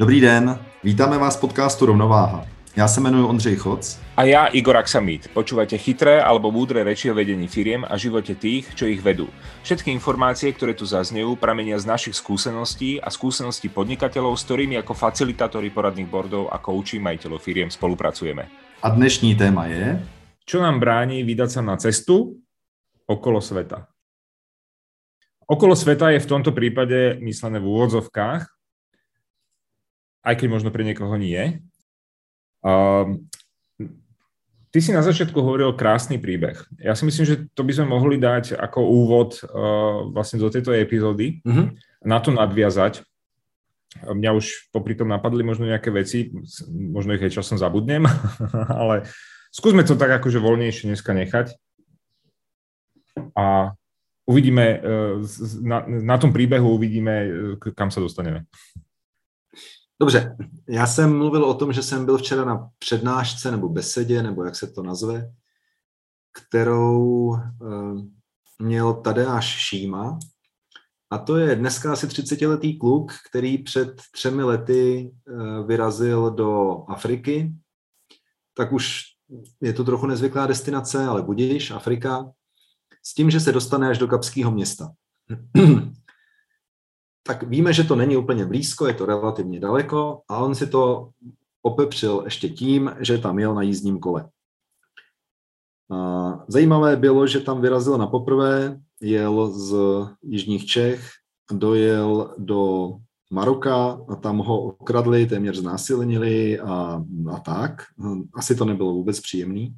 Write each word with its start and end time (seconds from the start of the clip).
Dobrý 0.00 0.20
den, 0.20 0.58
vítáme 0.84 1.18
vás 1.18 1.36
v 1.36 1.40
podcastu 1.40 1.86
Rovnováha. 1.86 2.46
Já 2.76 2.88
se 2.88 3.00
jmenuji 3.00 3.28
Ondřej 3.28 3.56
Choc. 3.56 4.00
A 4.16 4.24
ja 4.24 4.46
Igor 4.46 4.76
Aksamit. 4.76 5.28
Počúvate 5.28 5.76
chytré 5.76 6.24
alebo 6.24 6.48
múdre 6.48 6.80
reči 6.80 7.12
o 7.12 7.14
vedení 7.14 7.44
firiem 7.44 7.84
a 7.84 8.00
živote 8.00 8.32
tých, 8.32 8.72
čo 8.72 8.88
ich 8.88 9.04
vedú. 9.04 9.28
Všetky 9.60 9.92
informácie, 9.92 10.56
ktoré 10.56 10.72
tu 10.72 10.88
zaznejú, 10.88 11.36
pramenia 11.36 11.76
z 11.76 11.84
našich 11.84 12.16
skúseností 12.16 12.96
a 12.96 13.12
skúseností 13.12 13.68
podnikateľov, 13.68 14.40
s 14.40 14.48
ktorými 14.48 14.80
ako 14.80 14.96
facilitátori 14.96 15.68
poradných 15.68 16.08
bordov 16.08 16.48
a 16.48 16.56
kouči 16.56 16.96
majiteľov 16.96 17.36
firiem 17.36 17.68
spolupracujeme. 17.68 18.48
A 18.80 18.88
dnešní 18.88 19.36
téma 19.36 19.68
je... 19.68 20.00
Čo 20.48 20.64
nám 20.64 20.80
bráni 20.80 21.28
vydať 21.28 21.50
sa 21.52 21.60
na 21.60 21.76
cestu 21.76 22.40
okolo 23.04 23.44
sveta? 23.44 23.84
Okolo 25.44 25.76
sveta 25.76 26.08
je 26.16 26.24
v 26.24 26.30
tomto 26.30 26.56
prípade 26.56 27.20
myslené 27.20 27.60
v 27.60 27.68
úvodzovkách, 27.68 28.59
aj 30.20 30.34
keď 30.36 30.48
možno 30.52 30.68
pre 30.70 30.84
niekoho 30.84 31.16
nie. 31.16 31.64
Um, 32.60 33.30
ty 34.70 34.78
si 34.78 34.92
na 34.92 35.02
začiatku 35.02 35.36
hovoril 35.40 35.74
krásny 35.74 36.20
príbeh. 36.20 36.60
Ja 36.78 36.94
si 36.94 37.08
myslím, 37.08 37.24
že 37.26 37.36
to 37.56 37.64
by 37.66 37.72
sme 37.74 37.86
mohli 37.90 38.16
dať 38.20 38.54
ako 38.54 38.80
úvod 38.84 39.40
uh, 39.42 40.06
vlastne 40.12 40.38
do 40.38 40.52
tejto 40.52 40.76
epizódy, 40.76 41.42
mm-hmm. 41.42 41.66
na 42.06 42.18
to 42.22 42.30
nadviazať. 42.30 43.02
Mňa 44.06 44.30
už 44.38 44.70
popri 44.70 44.94
tom 44.94 45.10
napadli 45.10 45.42
možno 45.42 45.66
nejaké 45.66 45.90
veci, 45.90 46.30
možno 46.70 47.18
ich 47.18 47.26
aj 47.26 47.42
časom 47.42 47.58
zabudnem, 47.58 48.06
ale 48.80 49.10
skúsme 49.50 49.82
to 49.82 49.98
tak 49.98 50.22
akože 50.22 50.38
voľnejšie 50.38 50.94
dneska 50.94 51.10
nechať. 51.10 51.58
A 53.34 53.74
uvidíme, 54.28 54.66
uh, 54.78 55.18
na, 55.64 55.82
na 55.88 56.16
tom 56.20 56.30
príbehu 56.30 56.76
uvidíme, 56.78 57.14
uh, 57.58 57.72
kam 57.74 57.90
sa 57.90 57.98
dostaneme. 57.98 58.46
Dobře, 60.00 60.36
já 60.68 60.86
jsem 60.86 61.18
mluvil 61.18 61.44
o 61.44 61.54
tom, 61.54 61.72
že 61.72 61.82
jsem 61.82 62.04
byl 62.04 62.18
včera 62.18 62.44
na 62.44 62.70
přednášce 62.78 63.50
nebo 63.50 63.68
besedě, 63.68 64.22
nebo 64.22 64.44
jak 64.44 64.56
se 64.56 64.66
to 64.66 64.82
nazve, 64.82 65.32
kterou 66.32 66.98
uh, 67.26 67.38
měl 68.58 68.94
Tadeáš 68.94 69.46
Šíma. 69.46 70.18
A 71.10 71.18
to 71.18 71.36
je 71.36 71.56
dneska 71.56 71.92
asi 71.92 72.06
30-letý 72.06 72.78
kluk, 72.78 73.12
který 73.30 73.58
před 73.58 74.02
třemi 74.12 74.42
lety 74.42 75.10
uh, 75.28 75.66
vyrazil 75.66 76.30
do 76.30 76.84
Afriky. 76.88 77.52
Tak 78.54 78.72
už 78.72 79.02
je 79.60 79.72
to 79.72 79.84
trochu 79.84 80.06
nezvyklá 80.06 80.46
destinace, 80.46 81.06
ale 81.06 81.22
budíš, 81.22 81.70
Afrika, 81.70 82.32
s 83.02 83.14
tím, 83.14 83.30
že 83.30 83.40
se 83.40 83.52
dostane 83.52 83.88
až 83.88 83.98
do 83.98 84.08
Kapského 84.08 84.50
města 84.50 84.92
tak 87.30 87.42
víme, 87.42 87.72
že 87.72 87.84
to 87.84 87.96
není 87.96 88.16
úplně 88.16 88.46
blízko, 88.46 88.86
je 88.86 88.94
to 88.94 89.06
relativně 89.06 89.60
daleko 89.60 90.22
a 90.28 90.38
on 90.38 90.54
si 90.54 90.66
to 90.66 91.10
opepřil 91.62 92.22
ještě 92.24 92.48
tím, 92.48 92.90
že 93.00 93.18
tam 93.18 93.38
jel 93.38 93.54
na 93.54 93.62
jízdním 93.62 93.98
kole. 93.98 94.28
Zajímavé 96.48 96.96
bylo, 96.96 97.26
že 97.26 97.40
tam 97.40 97.60
vyrazil 97.60 97.98
na 97.98 98.06
poprvé, 98.06 98.80
jel 99.00 99.50
z 99.50 99.74
jižních 100.22 100.66
Čech, 100.66 101.10
dojel 101.52 102.34
do 102.38 102.92
Maroka 103.30 104.00
a 104.08 104.16
tam 104.16 104.38
ho 104.38 104.62
okradli, 104.62 105.26
téměř 105.26 105.56
znásilnili 105.56 106.60
a, 106.60 107.04
a 107.32 107.38
tak. 107.38 107.82
Asi 108.34 108.54
to 108.54 108.64
nebylo 108.64 108.92
vůbec 108.92 109.20
příjemný. 109.20 109.74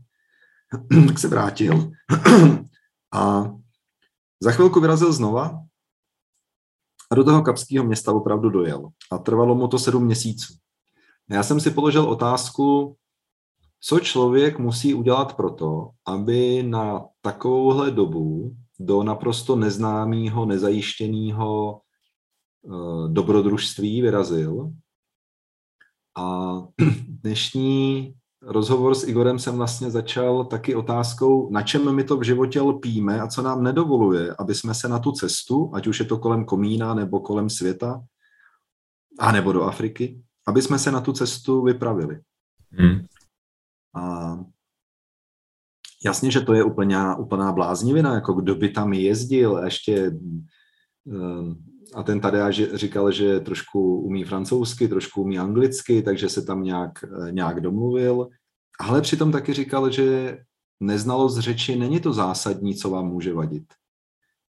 tak 1.08 1.18
se 1.18 1.28
vrátil. 1.28 1.90
a 3.14 3.52
za 4.40 4.50
chvilku 4.50 4.80
vyrazil 4.80 5.12
znova 5.12 5.62
a 7.12 7.14
do 7.14 7.24
toho 7.24 7.42
kapského 7.42 7.84
města 7.84 8.12
opravdu 8.12 8.50
dojel. 8.50 8.88
A 9.10 9.18
trvalo 9.18 9.54
mu 9.54 9.68
to 9.68 9.78
sedm 9.78 10.04
měsíců. 10.04 10.54
Já 11.30 11.42
jsem 11.42 11.60
si 11.60 11.70
položil 11.70 12.04
otázku, 12.04 12.96
co 13.80 14.00
člověk 14.00 14.58
musí 14.58 14.94
udělat 14.94 15.36
proto, 15.36 15.90
aby 16.06 16.62
na 16.62 17.04
takovouhle 17.20 17.90
dobu 17.90 18.56
do 18.80 19.02
naprosto 19.02 19.56
neznámého, 19.56 20.46
nezajištěného 20.46 21.80
eh, 21.80 23.08
dobrodružství 23.08 24.02
vyrazil. 24.02 24.72
A 26.16 26.52
dnešní 27.08 28.14
rozhovor 28.42 28.94
s 28.94 29.08
Igorem 29.08 29.38
jsem 29.38 29.56
vlastně 29.56 29.90
začal 29.90 30.44
taky 30.44 30.74
otázkou, 30.74 31.50
na 31.50 31.62
čem 31.62 31.94
my 31.94 32.04
to 32.04 32.16
v 32.16 32.22
životě 32.22 32.60
lpíme 32.60 33.20
a 33.20 33.26
co 33.26 33.42
nám 33.42 33.62
nedovoluje, 33.62 34.34
aby 34.38 34.54
jsme 34.54 34.74
se 34.74 34.88
na 34.88 34.98
tu 34.98 35.12
cestu, 35.12 35.70
ať 35.74 35.86
už 35.86 36.00
je 36.00 36.06
to 36.06 36.18
kolem 36.18 36.44
komína 36.44 36.94
nebo 36.94 37.20
kolem 37.20 37.50
světa, 37.50 38.02
a 39.18 39.32
nebo 39.32 39.52
do 39.52 39.62
Afriky, 39.62 40.22
aby 40.46 40.62
jsme 40.62 40.78
se 40.78 40.92
na 40.92 41.00
tu 41.00 41.12
cestu 41.12 41.62
vypravili. 41.62 42.20
Hmm. 42.70 43.06
A 43.94 44.36
jasně, 46.04 46.30
že 46.30 46.40
to 46.40 46.54
je 46.54 46.64
úplná, 46.64 47.16
úplná 47.16 47.52
bláznivina, 47.52 48.14
jako 48.14 48.32
kdo 48.32 48.54
by 48.54 48.68
tam 48.68 48.92
jezdil 48.92 49.56
a 49.56 49.64
ještě 49.64 50.18
ehm, 51.06 51.64
a 51.94 52.02
ten 52.02 52.20
tady 52.20 52.38
říkal, 52.74 53.12
že 53.12 53.40
trošku 53.40 54.00
umí 54.00 54.24
francouzsky, 54.24 54.88
trošku 54.88 55.22
umí 55.22 55.38
anglicky, 55.38 56.02
takže 56.02 56.28
se 56.28 56.42
tam 56.42 56.62
nějak, 56.62 57.04
eh, 57.04 57.32
nějak 57.32 57.60
domluvil. 57.60 58.28
Ale 58.80 59.00
přitom 59.00 59.32
taky 59.32 59.52
říkal, 59.52 59.90
že 59.90 60.38
neznalost 60.80 61.38
řeči 61.38 61.76
není 61.76 62.00
to 62.00 62.12
zásadní, 62.12 62.74
co 62.74 62.90
vám 62.90 63.08
může 63.08 63.34
vadit. 63.34 63.64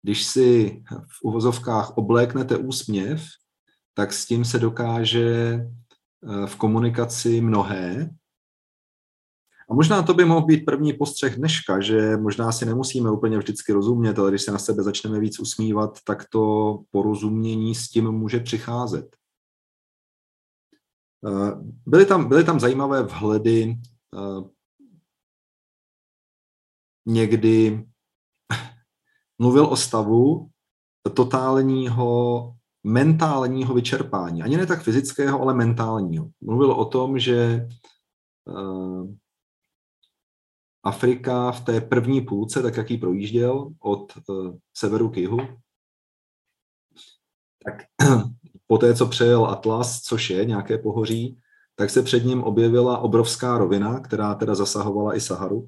Když 0.03 0.25
si 0.25 0.83
v 0.89 1.23
uvozovkách 1.23 1.97
obléknete 1.97 2.57
úsměv, 2.57 3.23
tak 3.93 4.13
s 4.13 4.25
tím 4.25 4.45
se 4.45 4.59
dokáže 4.59 5.25
eh, 5.25 6.47
v 6.47 6.55
komunikaci 6.55 7.41
mnohé 7.41 8.09
a 9.69 9.73
možná 9.73 10.03
to 10.03 10.13
by 10.13 10.25
mohl 10.25 10.45
být 10.45 10.65
první 10.65 10.93
postřeh 10.93 11.35
dneška, 11.35 11.81
že 11.81 12.17
možná 12.17 12.51
si 12.51 12.65
nemusíme 12.65 13.11
úplně 13.11 13.37
vždycky 13.37 13.73
rozumět, 13.73 14.19
ale 14.19 14.31
když 14.31 14.41
se 14.41 14.51
na 14.51 14.59
sebe 14.59 14.83
začneme 14.83 15.19
víc 15.19 15.39
usmívat, 15.39 15.99
tak 16.03 16.29
to 16.29 16.73
porozumění 16.91 17.75
s 17.75 17.89
tím 17.89 18.11
může 18.11 18.39
přicházet. 18.39 19.15
Eh, 21.27 21.51
byly 21.85 22.05
tam, 22.05 22.29
byly 22.29 22.43
tam 22.43 22.59
zajímavé 22.59 23.03
vhledy 23.03 23.77
eh, 24.15 24.49
někdy 27.05 27.87
mluvil 29.39 29.65
o 29.65 29.75
stavu 29.75 30.49
totálního 31.15 32.53
mentálního 32.83 33.73
vyčerpání. 33.73 34.43
Ani 34.43 34.57
ne 34.57 34.65
tak 34.65 34.83
fyzického, 34.83 35.41
ale 35.41 35.53
mentálního. 35.53 36.29
Mluvil 36.41 36.71
o 36.71 36.85
tom, 36.85 37.19
že 37.19 37.67
eh, 38.49 39.17
Afrika 40.87 41.51
v 41.51 41.61
té 41.61 41.81
první 41.81 42.21
půlce, 42.21 42.61
tak 42.61 42.77
jak 42.77 42.91
ji 42.91 42.97
projížděl 42.97 43.69
od 43.79 44.13
uh, 44.27 44.55
severu 44.73 45.09
k 45.09 45.17
jihu, 45.17 45.37
tak 47.65 47.83
po 48.67 48.77
té, 48.77 48.95
co 48.95 49.05
přejel 49.05 49.45
Atlas, 49.45 50.01
což 50.01 50.29
je 50.29 50.45
nějaké 50.45 50.77
pohoří, 50.77 51.37
tak 51.75 51.89
se 51.89 52.03
před 52.03 52.25
ním 52.25 52.43
objevila 52.43 52.97
obrovská 52.97 53.57
rovina, 53.57 53.99
která 53.99 54.35
teda 54.35 54.55
zasahovala 54.55 55.15
i 55.15 55.21
Saharu. 55.21 55.67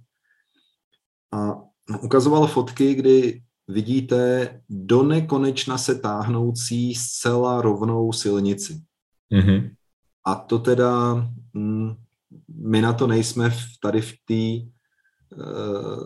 A 1.34 1.62
ukazoval 2.02 2.48
fotky, 2.48 2.96
kdy 2.96 3.42
vidíte 3.68 4.50
do 4.70 5.04
nekonečna 5.04 5.78
se 5.78 5.96
táhnoucí 5.96 6.96
zcela 6.96 7.62
rovnou 7.62 8.14
silnici. 8.14 8.82
Mm-hmm. 9.34 9.72
A 10.26 10.36
to 10.36 10.60
teda, 10.60 11.14
mm, 11.54 11.96
my 12.48 12.82
na 12.82 12.94
to 12.94 13.08
nejsme 13.08 13.50
v, 13.50 13.58
tady 13.82 14.02
v 14.02 14.14
té 14.26 14.70
Eh, 14.70 14.79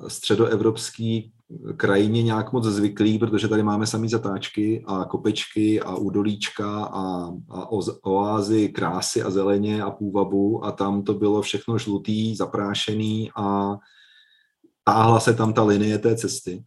středoevropský 0.08 1.34
krajině 1.78 2.24
nějak 2.24 2.54
moc 2.54 2.64
zvyklý, 2.64 3.20
protože 3.20 3.48
tady 3.48 3.64
máme 3.64 3.88
samý 3.88 4.10
zatáčky 4.10 4.84
a 4.88 5.06
kopečky 5.06 5.82
a 5.82 5.96
údolíčka 5.96 6.84
a, 6.84 7.32
a 7.50 7.70
oázy 8.04 8.70
krásy 8.70 9.24
a 9.24 9.30
zeleně 9.30 9.84
a 9.84 9.92
půvabu 9.92 10.66
a 10.66 10.72
tam 10.72 11.04
to 11.04 11.14
bylo 11.14 11.42
všechno 11.42 11.78
žlutý, 11.78 12.36
zaprášený 12.36 13.32
a 13.36 13.78
táhla 14.84 15.20
se 15.20 15.34
tam 15.34 15.54
ta 15.54 15.64
linie 15.64 16.00
té 16.00 16.16
cesty. 16.16 16.64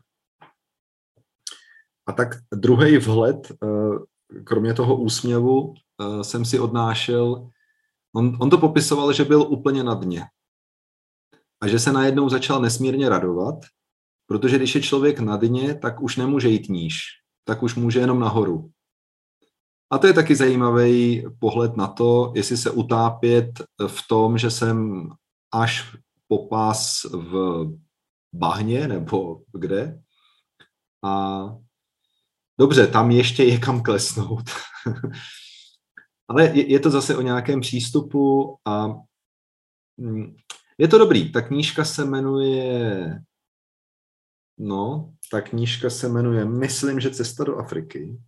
A 2.07 2.13
tak 2.13 2.29
druhý 2.55 2.99
vhled, 2.99 3.53
eh, 3.53 4.39
kromě 4.45 4.75
toho 4.75 4.97
úsměvu, 4.97 5.75
eh, 5.75 6.25
jsem 6.25 6.45
si 6.45 6.59
odnášel, 6.59 7.51
on, 8.15 8.37
on 8.41 8.51
to 8.51 8.59
popisoval, 8.59 9.13
že 9.13 9.25
byl 9.25 9.43
úplně 9.43 9.85
na 9.85 9.95
dně 9.95 10.25
a 11.61 11.69
že 11.69 11.79
se 11.79 11.93
najednou 11.93 12.29
začal 12.29 12.61
nesmírně 12.61 13.09
radovat, 13.09 13.55
protože 14.27 14.57
když 14.57 14.75
je 14.75 14.83
člověk 14.83 15.19
na 15.19 15.37
dně, 15.37 15.75
tak 15.75 16.01
už 16.01 16.17
nemůže 16.17 16.49
jít 16.49 16.69
níž, 16.69 16.99
tak 17.45 17.63
už 17.63 17.75
může 17.75 18.01
jenom 18.01 18.21
nahoru. 18.21 18.71
A 19.91 19.99
to 19.99 20.07
je 20.07 20.13
taky 20.13 20.37
zajímavý 20.37 21.25
pohled 21.39 21.77
na 21.77 21.87
to, 21.87 22.33
jestli 22.37 22.57
se 22.57 22.71
utápět 22.71 23.63
v 23.87 24.09
tom, 24.09 24.39
že 24.39 24.51
jsem 24.51 25.09
až 25.55 25.97
po 26.29 26.49
pás 26.49 27.05
v 27.05 27.65
bahně 28.35 28.89
nebo 28.89 29.43
kde. 29.53 30.03
A 31.05 31.43
dobře, 32.59 32.87
tam 32.87 33.11
ještě 33.11 33.45
je 33.45 33.59
kam 33.59 33.83
klesnout. 33.83 34.51
Ale 36.29 36.45
je, 36.45 36.73
je 36.73 36.81
to 36.81 36.91
zase 36.91 37.17
o 37.17 37.23
nějakém 37.23 37.61
přístupu 37.61 38.57
a 38.65 38.87
mm, 39.97 40.37
je 40.79 40.89
to 40.89 40.99
dobrý. 40.99 41.33
Ta 41.33 41.43
knížka 41.43 41.85
se 41.85 42.05
jmenuje 42.05 43.21
No, 44.59 45.15
ta 45.31 45.41
knížka 45.41 45.91
se 45.91 46.09
jmenuje 46.09 46.45
Myslím, 46.45 47.01
že 47.01 47.11
cesta 47.11 47.45
do 47.45 47.57
Afriky. 47.57 48.19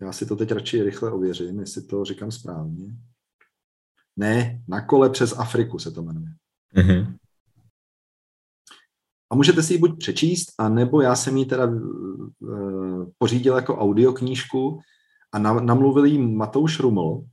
Já 0.00 0.12
si 0.12 0.26
to 0.26 0.36
teď 0.36 0.50
radši 0.50 0.82
rychle 0.82 1.12
ověřím, 1.12 1.60
jestli 1.60 1.82
to 1.82 2.04
říkám 2.04 2.30
správně. 2.30 2.86
Ne, 4.16 4.62
na 4.68 4.86
kole 4.86 5.10
přes 5.10 5.38
Afriku 5.38 5.78
se 5.78 5.90
to 5.90 6.02
jmenuje. 6.02 6.28
Mm-hmm. 6.76 7.16
A 9.30 9.34
můžete 9.34 9.62
si 9.62 9.74
ji 9.74 9.78
buď 9.78 9.98
přečíst, 9.98 10.52
a 10.58 10.68
nebo 10.68 11.00
já 11.00 11.16
jsem 11.16 11.36
ji 11.36 11.44
teda 11.44 11.66
uh, 12.38 13.10
pořídil 13.18 13.56
jako 13.56 13.78
audioknížku 13.78 14.80
a 15.32 15.38
na, 15.38 15.60
namluvil 15.60 16.04
jí 16.04 16.18
Matouš 16.18 16.80
Ruml 16.80 17.24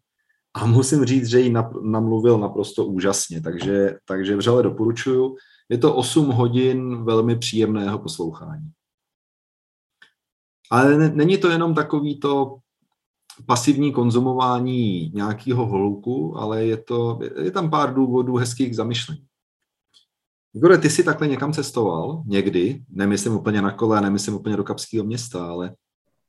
a 0.53 0.65
musím 0.65 1.05
říct, 1.05 1.27
že 1.27 1.39
ji 1.39 1.53
namluvil 1.81 2.39
naprosto 2.39 2.85
úžasně, 2.85 3.41
takže, 3.41 3.97
takže 4.05 4.35
vřele 4.35 4.63
doporučuju. 4.63 5.35
Je 5.69 5.77
to 5.77 5.95
8 5.95 6.29
hodin 6.29 7.03
velmi 7.03 7.37
příjemného 7.37 7.99
poslouchání. 7.99 8.71
Ale 10.71 11.09
není 11.09 11.37
to 11.37 11.49
jenom 11.49 11.73
takový 11.73 12.19
to 12.19 12.57
pasivní 13.45 13.93
konzumování 13.93 15.09
nějakého 15.09 15.65
holuku, 15.65 16.37
ale 16.37 16.65
je, 16.65 16.77
to, 16.77 17.19
je 17.41 17.51
tam 17.51 17.69
pár 17.69 17.93
důvodů 17.93 18.35
hezkých 18.35 18.75
zamyšlení. 18.75 19.27
Igore, 20.55 20.77
ty 20.77 20.89
jsi 20.89 21.03
takhle 21.03 21.27
někam 21.27 21.53
cestoval 21.53 22.23
někdy? 22.25 22.83
Nemyslím 22.89 23.35
úplně 23.35 23.61
na 23.61 23.71
kole, 23.71 24.01
nemyslím 24.01 24.35
úplně 24.35 24.57
do 24.57 24.63
Kapského 24.63 25.05
města, 25.05 25.47
ale... 25.47 25.75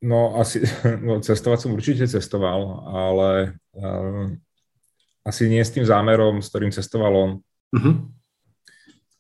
No, 0.04 0.36
asi, 0.36 0.62
no, 1.00 1.20
cestovat 1.20 1.60
jsem 1.60 1.72
určitě 1.72 2.08
cestoval, 2.08 2.84
ale 2.86 3.54
uh, 3.72 4.30
asi 5.24 5.48
nie 5.48 5.64
s 5.64 5.72
tým 5.72 5.88
zámerom, 5.88 6.44
s 6.44 6.52
ktorým 6.52 6.68
cestoval 6.68 7.16
on. 7.16 7.30
Uh-huh. 7.72 7.96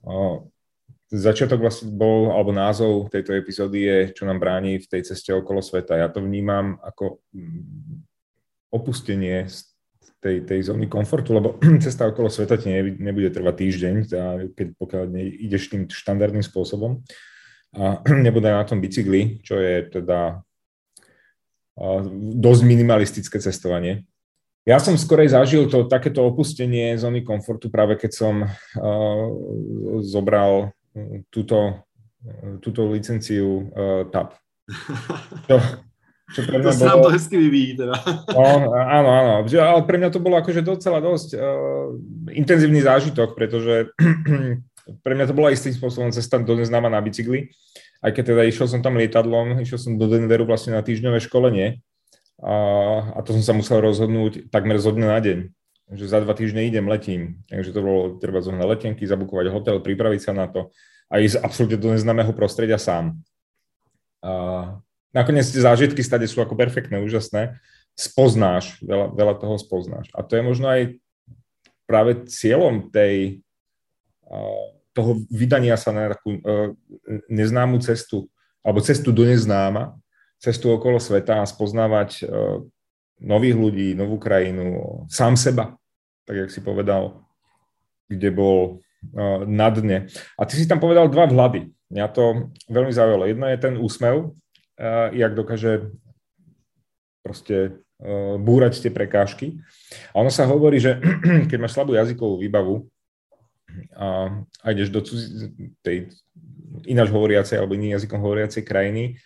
Uh, 0.04 0.36
začiatok 1.08 1.64
vlastne 1.64 1.88
bol, 1.88 2.36
alebo 2.36 2.52
názov 2.52 3.08
tejto 3.08 3.32
epizódy 3.32 3.88
je, 3.88 3.98
čo 4.12 4.28
nám 4.28 4.36
bráni 4.36 4.76
v 4.76 4.84
tej 4.84 5.08
ceste 5.08 5.32
okolo 5.32 5.64
sveta. 5.64 5.96
Ja 5.96 6.12
to 6.12 6.20
vnímam 6.20 6.76
ako 6.84 7.24
mm, 7.32 8.04
opustenie 8.68 9.48
z 9.48 9.64
tej, 10.20 10.44
tej 10.44 10.68
zóny 10.68 10.92
komfortu, 10.92 11.32
lebo 11.32 11.56
cesta 11.84 12.04
okolo 12.04 12.28
sveta 12.28 12.60
ti 12.60 12.68
nebude 13.00 13.32
trvať 13.32 13.54
týždeň, 13.56 13.94
keď, 14.52 14.66
pokiaľ 14.76 15.02
ideš 15.48 15.72
tým 15.72 15.88
štandardným 15.88 16.44
spôsobom 16.44 17.00
a 17.72 18.04
nebude 18.28 18.52
na 18.52 18.68
tom 18.68 18.84
bicykli, 18.84 19.40
čo 19.40 19.56
je 19.56 19.88
teda 19.88 20.44
dosť 22.38 22.62
minimalistické 22.62 23.42
cestovanie. 23.42 24.06
Ja 24.64 24.80
som 24.80 24.96
skorej 24.96 25.36
zažil 25.36 25.68
to 25.68 25.84
takéto 25.84 26.24
opustenie 26.24 26.96
zóny 26.96 27.20
komfortu 27.20 27.68
práve 27.68 28.00
keď 28.00 28.10
som 28.16 28.34
uh, 28.48 29.26
zobral 30.00 30.72
túto, 31.28 31.84
túto 32.64 32.88
licenciu 32.88 33.68
uh, 33.68 34.08
TAP. 34.08 34.32
Čo, 35.50 35.60
čo 36.32 36.40
pre 36.48 36.56
mňa 36.56 36.72
to 36.72 36.80
sa 36.80 36.96
nám 36.96 37.04
to 37.04 37.12
hezky 37.12 37.36
vyvíjí 37.36 37.76
teda. 37.76 38.00
No, 38.32 38.72
áno, 38.72 39.10
áno. 39.12 39.32
Ale 39.44 39.80
pre 39.84 40.00
mňa 40.00 40.08
to 40.08 40.24
bolo 40.24 40.40
akože 40.40 40.64
docela 40.64 40.96
dosť 41.04 41.36
uh, 41.36 41.92
intenzívny 42.32 42.80
zážitok, 42.80 43.36
pretože 43.36 43.92
pre 45.04 45.12
mňa 45.12 45.26
to 45.28 45.36
bola 45.36 45.52
istým 45.52 45.76
spôsobom 45.76 46.08
cesta 46.16 46.40
do 46.40 46.56
neznáma 46.56 46.88
na 46.88 47.04
bicykli. 47.04 47.52
Aj 48.04 48.12
keď 48.12 48.36
teda 48.36 48.42
išiel 48.44 48.68
som 48.68 48.84
tam 48.84 49.00
lietadlom, 49.00 49.64
išiel 49.64 49.80
som 49.80 49.96
do 49.96 50.04
Denveru 50.04 50.44
vlastne 50.44 50.76
na 50.76 50.84
týždňové 50.84 51.24
školenie 51.24 51.80
a, 52.44 52.54
a 53.16 53.18
to 53.24 53.32
som 53.40 53.42
sa 53.42 53.56
musel 53.56 53.80
rozhodnúť 53.80 54.52
takmer 54.52 54.76
zo 54.76 54.92
dňa 54.92 55.08
na 55.08 55.20
deň 55.24 55.38
že 55.92 56.08
za 56.08 56.24
dva 56.24 56.32
týždne 56.32 56.64
idem, 56.64 56.88
letím. 56.88 57.44
Takže 57.52 57.76
to 57.76 57.80
bolo 57.84 58.00
treba 58.16 58.40
zohnať 58.40 58.64
letenky, 58.64 59.04
zabukovať 59.04 59.52
hotel, 59.52 59.76
pripraviť 59.84 60.20
sa 60.20 60.32
na 60.32 60.48
to 60.48 60.72
a 61.12 61.20
ísť 61.20 61.44
absolútne 61.44 61.76
do 61.76 61.92
neznámeho 61.92 62.32
prostredia 62.32 62.80
sám. 62.80 63.20
A 64.24 64.32
nakoniec 65.12 65.44
tie 65.44 65.60
zážitky 65.60 66.00
stade 66.00 66.24
sú 66.24 66.40
ako 66.40 66.56
perfektné, 66.56 67.04
úžasné. 67.04 67.60
Spoznáš, 67.92 68.80
veľa, 68.80 69.12
veľa 69.12 69.34
toho 69.36 69.60
spoznáš. 69.60 70.08
A 70.16 70.24
to 70.24 70.40
je 70.40 70.42
možno 70.42 70.72
aj 70.72 70.96
práve 71.84 72.24
cieľom 72.32 72.88
tej, 72.88 73.44
toho 74.94 75.26
vydania 75.26 75.74
sa 75.74 75.90
na 75.90 76.14
takú 76.14 76.38
neznámu 77.26 77.82
cestu, 77.82 78.30
alebo 78.62 78.78
cestu 78.78 79.10
do 79.10 79.26
neznáma, 79.26 79.98
cestu 80.38 80.70
okolo 80.70 81.02
sveta 81.02 81.42
a 81.42 81.50
spoznávať 81.50 82.24
nových 83.20 83.56
ľudí, 83.58 83.88
novú 83.94 84.18
krajinu, 84.18 85.02
sám 85.10 85.34
seba, 85.34 85.74
tak 86.24 86.46
jak 86.46 86.50
si 86.50 86.60
povedal, 86.60 87.24
kde 88.08 88.28
bol 88.32 88.80
uh, 88.80 89.44
na 89.44 89.68
dne. 89.70 90.08
A 90.36 90.42
ty 90.48 90.56
si 90.56 90.68
tam 90.68 90.80
povedal 90.80 91.08
dva 91.08 91.28
vhľady. 91.28 91.72
Mňa 91.92 92.06
to 92.10 92.50
veľmi 92.68 92.92
zaujalo. 92.92 93.28
Jedno 93.28 93.46
je 93.46 93.58
ten 93.60 93.74
úsmev, 93.78 94.34
jak 95.14 95.32
dokáže 95.38 95.94
proste 97.22 97.78
uh, 98.02 98.34
búrať 98.40 98.82
tie 98.82 98.90
prekážky. 98.90 99.62
A 100.10 100.24
ono 100.24 100.32
sa 100.32 100.48
hovorí, 100.48 100.82
že 100.82 100.98
keď 101.50 101.58
máš 101.60 101.76
slabú 101.76 101.94
jazykovú 101.94 102.40
výbavu 102.42 102.88
a, 103.96 104.06
a 104.62 104.70
ideš 104.70 104.88
do 104.90 105.00
cudzi, 105.02 105.50
tej 105.82 106.08
ináč 106.86 107.10
hovoriacej 107.10 107.58
alebo 107.58 107.74
iným 107.74 107.90
jazykom 107.94 108.20
hovoriacej 108.20 108.62
krajiny, 108.66 109.16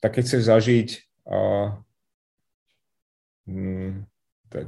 tak 0.00 0.14
keď 0.16 0.24
chceš 0.24 0.42
zažiť 0.48 0.88
uh, 1.28 1.76
mm, 3.48 4.04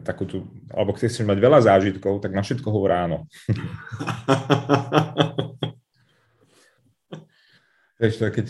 takú 0.04 0.28
tú, 0.28 0.44
alebo 0.74 0.92
keď 0.92 1.08
chceš 1.08 1.24
mať 1.24 1.38
veľa 1.38 1.60
zážitkov, 1.64 2.20
tak 2.20 2.34
na 2.34 2.42
všetko 2.42 2.68
hovor 2.68 2.92
áno. 2.92 3.24
Vieš 7.98 8.22
keď 8.30 8.46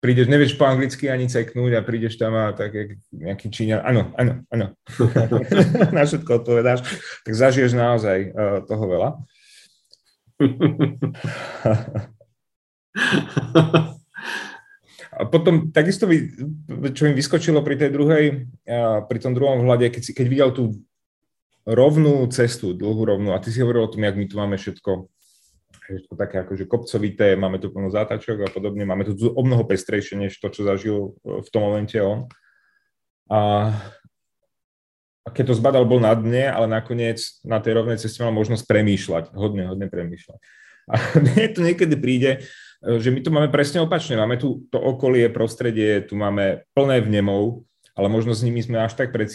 prídeš, 0.00 0.26
nevieš 0.30 0.56
po 0.56 0.64
anglicky 0.64 1.10
ani 1.10 1.28
ceknúť 1.28 1.72
a 1.76 1.84
prídeš 1.84 2.16
tam 2.16 2.34
a 2.36 2.52
tak 2.56 2.72
jak 2.72 2.88
nejaký 3.12 3.50
Číňan, 3.50 3.84
áno, 3.84 4.14
áno, 4.16 4.32
áno. 4.54 4.66
na 5.96 6.06
všetko 6.06 6.30
odpovedáš, 6.44 6.80
tak 7.26 7.34
zažiješ 7.34 7.72
naozaj 7.76 8.18
uh, 8.30 8.64
toho 8.64 8.86
veľa. 8.86 9.18
A 15.16 15.24
potom 15.24 15.72
takisto, 15.72 16.04
čo 16.92 17.02
mi 17.08 17.12
vyskočilo 17.16 17.64
pri 17.64 17.80
tej 17.80 17.88
druhej, 17.88 18.24
pri 19.08 19.18
tom 19.20 19.32
druhom 19.32 19.64
vhľade, 19.64 19.88
keď, 19.88 20.12
keď 20.12 20.26
videl 20.28 20.50
tú 20.52 20.64
rovnú 21.64 22.28
cestu, 22.28 22.76
dlhú 22.76 23.02
rovnú, 23.08 23.32
a 23.32 23.40
ty 23.40 23.48
si 23.48 23.64
hovoril 23.64 23.88
o 23.88 23.92
tom, 23.92 24.04
jak 24.04 24.12
my 24.12 24.28
tu 24.28 24.36
máme 24.36 24.60
všetko, 24.60 25.08
všetko 25.88 26.12
také 26.20 26.44
akože 26.44 26.68
kopcovité, 26.68 27.32
máme 27.32 27.56
tu 27.58 27.72
plno 27.72 27.88
zátačok 27.88 28.44
a 28.44 28.48
podobne, 28.52 28.84
máme 28.84 29.08
tu 29.08 29.16
o 29.16 29.42
mnoho 29.42 29.64
pestrejšie, 29.64 30.20
než 30.20 30.36
to, 30.36 30.52
čo 30.52 30.68
zažil 30.68 31.16
v 31.24 31.48
tom 31.48 31.64
momente 31.64 31.96
on. 31.96 32.28
A, 33.32 33.72
a 35.26 35.28
keď 35.34 35.50
to 35.50 35.58
zbadal, 35.58 35.82
bol 35.82 35.98
na 35.98 36.14
dne, 36.14 36.46
ale 36.46 36.70
nakoniec 36.70 37.18
na 37.42 37.58
tej 37.58 37.82
rovnej 37.82 37.98
ceste 37.98 38.22
mal 38.22 38.30
možnosť 38.30 38.62
premýšľať, 38.62 39.24
hodne, 39.34 39.66
hodne 39.66 39.90
premýšľať. 39.90 40.38
A 40.86 40.94
mne 41.18 41.50
to 41.50 41.60
niekedy 41.66 41.98
príde, 41.98 42.46
E, 42.82 43.00
že 43.00 43.10
my 43.10 43.20
to 43.20 43.30
máme 43.32 43.48
presne 43.48 43.80
opačne. 43.80 44.20
Máme 44.20 44.36
tu 44.36 44.68
to 44.68 44.78
okolie, 44.78 45.28
prostredie, 45.32 46.04
tu 46.04 46.16
máme 46.16 46.62
plné 46.76 47.00
vnemov, 47.00 47.64
ale 47.96 48.12
možno 48.12 48.36
s 48.36 48.44
nimi 48.44 48.60
sme 48.60 48.78
až 48.78 48.94
tak 48.94 49.10
e, 49.10 49.26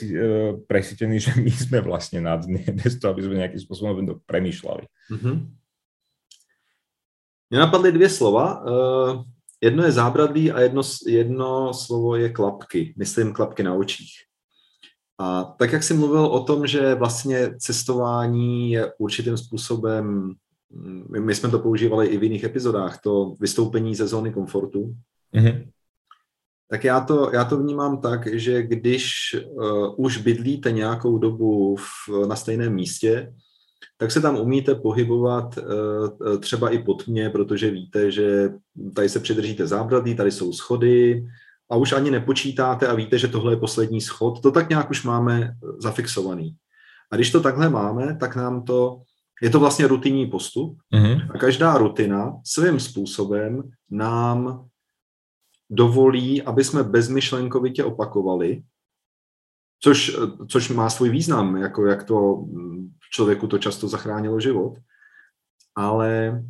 presítení, 0.69 1.17
že 1.25 1.33
my 1.35 1.51
sme 1.51 1.79
vlastne 1.81 2.21
na 2.21 2.37
dne, 2.37 2.61
bez 2.71 2.97
toho, 3.01 3.13
aby 3.13 3.21
sme 3.25 3.41
nejakým 3.41 3.61
spôsobom 3.61 4.21
premýšľali. 4.25 4.85
Mm-hmm. 5.11 5.37
Mě 7.51 7.59
napadly 7.59 7.91
dvě 7.91 8.09
slova. 8.09 8.63
Uh, 8.63 9.23
jedno 9.61 9.83
je 9.83 9.91
zábradlí 9.91 10.51
a 10.51 10.59
jedno, 10.59 10.81
jedno 11.07 11.73
slovo 11.73 12.15
je 12.15 12.29
klapky. 12.29 12.93
Myslím 12.97 13.33
klapky 13.33 13.63
na 13.63 13.73
očích. 13.75 14.30
A 15.21 15.43
tak, 15.43 15.71
jak 15.71 15.83
jsi 15.83 15.93
mluvil 15.93 16.25
o 16.25 16.43
tom, 16.43 16.67
že 16.67 16.95
vlastně 16.95 17.53
cestování 17.57 18.71
je 18.71 18.93
určitým 18.97 19.37
způsobem 19.37 20.35
my 21.19 21.35
jsme 21.35 21.49
to 21.49 21.59
používali 21.59 22.07
i 22.07 22.17
v 22.17 22.23
jiných 22.23 22.43
epizodách, 22.43 23.01
to 23.01 23.35
vystoupení 23.39 23.95
ze 23.95 24.07
zóny 24.07 24.33
komfortu, 24.33 24.95
mm-hmm. 25.35 25.67
tak 26.69 26.83
já 26.83 26.99
to, 27.01 27.31
já 27.33 27.45
to 27.45 27.57
vnímám 27.57 28.01
tak, 28.01 28.27
že 28.33 28.63
když 28.63 29.35
uh, 29.45 29.93
už 29.97 30.17
bydlíte 30.17 30.71
nějakou 30.71 31.17
dobu 31.17 31.75
v, 31.75 32.25
na 32.27 32.35
stejném 32.35 32.73
místě, 32.73 33.33
tak 33.97 34.11
se 34.11 34.21
tam 34.21 34.37
umíte 34.37 34.75
pohybovat 34.75 35.57
uh, 35.57 36.37
třeba 36.39 36.69
i 36.69 36.83
pod 36.83 37.07
mě, 37.07 37.29
protože 37.29 37.71
víte, 37.71 38.11
že 38.11 38.49
tady 38.95 39.09
se 39.09 39.19
přidržíte 39.19 39.67
zábradlí, 39.67 40.15
tady 40.15 40.31
jsou 40.31 40.53
schody 40.53 41.25
a 41.71 41.75
už 41.75 41.93
ani 41.93 42.11
nepočítáte 42.11 42.87
a 42.87 42.93
víte, 42.93 43.17
že 43.17 43.27
tohle 43.27 43.53
je 43.53 43.57
poslední 43.57 44.01
schod. 44.01 44.41
To 44.41 44.51
tak 44.51 44.69
nějak 44.69 44.89
už 44.89 45.03
máme 45.03 45.55
zafixovaný. 45.79 46.55
A 47.11 47.15
když 47.15 47.31
to 47.31 47.41
takhle 47.41 47.69
máme, 47.69 48.17
tak 48.19 48.35
nám 48.35 48.63
to 48.63 49.01
je 49.41 49.49
to 49.49 49.59
vlastně 49.59 49.87
rutinní 49.87 50.27
postup 50.27 50.77
mm-hmm. 50.93 51.27
a 51.35 51.37
každá 51.37 51.77
rutina 51.77 52.33
svým 52.45 52.79
způsobem 52.79 53.63
nám 53.91 54.65
dovolí, 55.69 56.41
aby 56.41 56.63
jsme 56.63 56.83
bezmyšlenkovitě 56.83 57.83
opakovali 57.83 58.63
což, 59.83 60.17
což 60.47 60.69
má 60.69 60.89
svůj 60.89 61.09
význam, 61.09 61.57
jako 61.57 61.85
jak 61.85 62.03
to 62.03 62.45
člověku 63.13 63.47
to 63.47 63.57
často 63.57 63.87
zachránilo 63.87 64.39
život. 64.39 64.73
Ale 65.75 66.43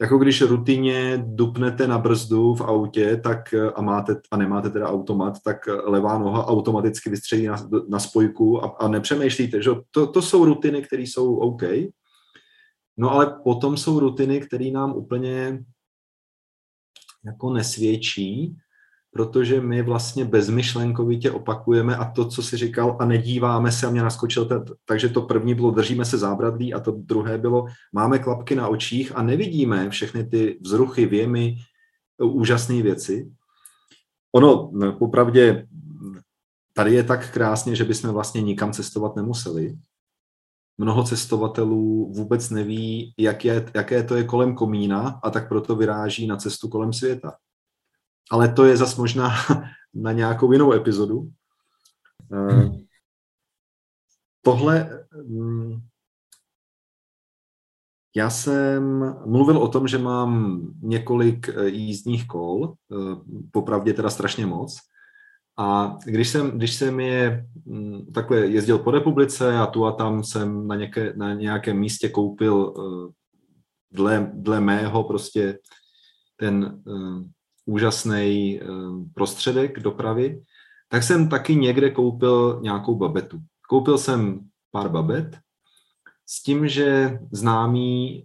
jako 0.00 0.18
když 0.18 0.42
rutině 0.42 1.22
dupnete 1.26 1.86
na 1.86 1.98
brzdu 1.98 2.54
v 2.54 2.60
autě 2.60 3.16
tak, 3.16 3.54
a, 3.74 3.82
máte, 3.82 4.20
a 4.30 4.36
nemáte 4.36 4.70
teda 4.70 4.88
automat, 4.88 5.34
tak 5.44 5.66
levá 5.66 6.18
noha 6.18 6.46
automaticky 6.46 7.10
vystřelí 7.10 7.46
na, 7.46 7.68
na 7.88 7.98
spojku 7.98 8.64
a, 8.64 8.68
a 8.68 8.88
nepřemýšlíte, 8.88 9.62
že 9.62 9.70
to, 9.90 10.06
to 10.06 10.22
jsou 10.22 10.44
rutiny, 10.44 10.82
které 10.82 11.02
jsou 11.02 11.36
OK. 11.36 11.62
No 12.96 13.10
ale 13.10 13.40
potom 13.44 13.76
jsou 13.76 14.00
rutiny, 14.00 14.40
které 14.40 14.70
nám 14.70 14.96
úplně 14.96 15.64
jako 17.24 17.52
nesvědčí, 17.52 18.56
protože 19.12 19.60
my 19.60 19.82
vlastně 19.82 20.24
bezmyšlenkovitě 20.24 21.30
opakujeme 21.30 21.96
a 21.96 22.10
to, 22.10 22.28
co 22.28 22.42
si 22.42 22.56
říkal, 22.56 22.96
a 23.00 23.04
nedíváme 23.04 23.72
se 23.72 23.86
a 23.86 23.90
mě 23.90 24.02
naskočil, 24.02 24.44
ten, 24.44 24.64
takže 24.84 25.08
to 25.08 25.22
první 25.22 25.54
bylo 25.54 25.70
držíme 25.70 26.04
se 26.04 26.18
zábradlí 26.18 26.74
a 26.74 26.80
to 26.80 26.92
druhé 26.92 27.38
bylo 27.38 27.66
máme 27.92 28.18
klapky 28.18 28.54
na 28.54 28.68
očích 28.68 29.16
a 29.16 29.22
nevidíme 29.22 29.90
všechny 29.90 30.24
ty 30.24 30.58
vzruchy, 30.60 31.06
věmy, 31.06 31.56
úžasné 32.22 32.82
věci. 32.82 33.30
Ono, 34.34 34.70
no, 34.72 34.92
popravdě, 34.92 35.66
tady 36.74 36.94
je 36.94 37.04
tak 37.04 37.32
krásně, 37.32 37.76
že 37.76 37.84
bychom 37.84 38.10
vlastně 38.10 38.42
nikam 38.42 38.72
cestovat 38.72 39.16
nemuseli. 39.16 39.76
Mnoho 40.78 41.04
cestovatelů 41.04 42.12
vůbec 42.12 42.50
neví, 42.50 43.14
jak 43.18 43.44
je, 43.44 43.70
jaké 43.74 44.02
to 44.02 44.16
je 44.16 44.24
kolem 44.24 44.54
komína 44.54 45.20
a 45.22 45.30
tak 45.30 45.48
proto 45.48 45.76
vyráží 45.76 46.26
na 46.26 46.36
cestu 46.36 46.68
kolem 46.68 46.92
světa 46.92 47.32
ale 48.30 48.52
to 48.52 48.64
je 48.64 48.76
zas 48.76 48.96
možná 48.96 49.30
na 49.94 50.12
nějakou 50.12 50.52
jinou 50.52 50.72
epizodu. 50.72 51.30
Eh, 52.32 52.52
hmm. 52.52 52.84
Tohle, 54.44 55.06
mm, 55.26 55.80
já 58.16 58.30
jsem 58.30 59.14
mluvil 59.26 59.58
o 59.58 59.68
tom, 59.68 59.88
že 59.88 59.98
mám 59.98 60.60
několik 60.82 61.48
eh, 61.48 61.68
jízdních 61.68 62.26
kol, 62.26 62.74
eh, 62.92 63.16
popravdě 63.52 63.92
teda 63.92 64.10
strašně 64.10 64.46
moc. 64.46 64.78
A 65.58 65.98
když 66.04 66.28
jsem, 66.28 66.50
když 66.50 66.74
jsem 66.74 67.00
je 67.00 67.46
mm, 67.64 68.12
takhle 68.12 68.38
jezdil 68.38 68.78
po 68.78 68.90
republice 68.90 69.58
a 69.58 69.66
tu 69.66 69.86
a 69.86 69.92
tam 69.92 70.24
jsem 70.24 70.66
na, 70.66 70.76
něké, 70.76 71.12
na 71.16 71.34
nějakém 71.34 71.78
místě 71.78 72.08
koupil 72.08 72.74
dle, 73.90 74.30
dle 74.34 74.60
mého 74.60 75.04
prostě 75.04 75.58
ten 76.36 76.82
úžasný 77.66 78.60
eh, 78.60 78.66
prostředek 79.14 79.80
dopravy, 79.80 80.42
tak 80.88 81.02
jsem 81.02 81.28
taky 81.28 81.56
někde 81.56 81.90
koupil 81.90 82.60
nějakou 82.62 82.94
babetu. 82.94 83.38
Koupil 83.68 83.98
jsem 83.98 84.40
pár 84.70 84.88
babet 84.88 85.38
s 86.26 86.42
tím, 86.42 86.68
že 86.68 87.18
známý 87.32 88.24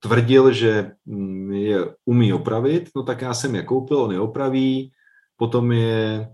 tvrdil, 0.00 0.52
že 0.52 0.92
mm, 1.06 1.52
je 1.52 1.94
umí 2.04 2.32
opravit, 2.32 2.90
no 2.96 3.02
tak 3.02 3.22
já 3.22 3.34
jsem 3.34 3.54
je 3.54 3.62
koupil, 3.62 3.98
on 3.98 4.12
je 4.12 4.20
opraví, 4.20 4.92
potom 5.36 5.72
je 5.72 6.28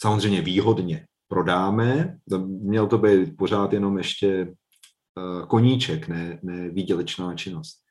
samozřejmě 0.00 0.40
výhodně 0.40 1.06
prodáme. 1.28 2.18
Měl 2.46 2.86
to 2.86 2.98
být 2.98 3.36
pořád 3.36 3.72
jenom 3.72 3.98
ještě 3.98 4.28
eh, 4.38 5.46
koníček, 5.46 6.08
ne, 6.08 6.38
ne 6.42 6.68
výdělečná 6.70 7.34
činnost. 7.34 7.81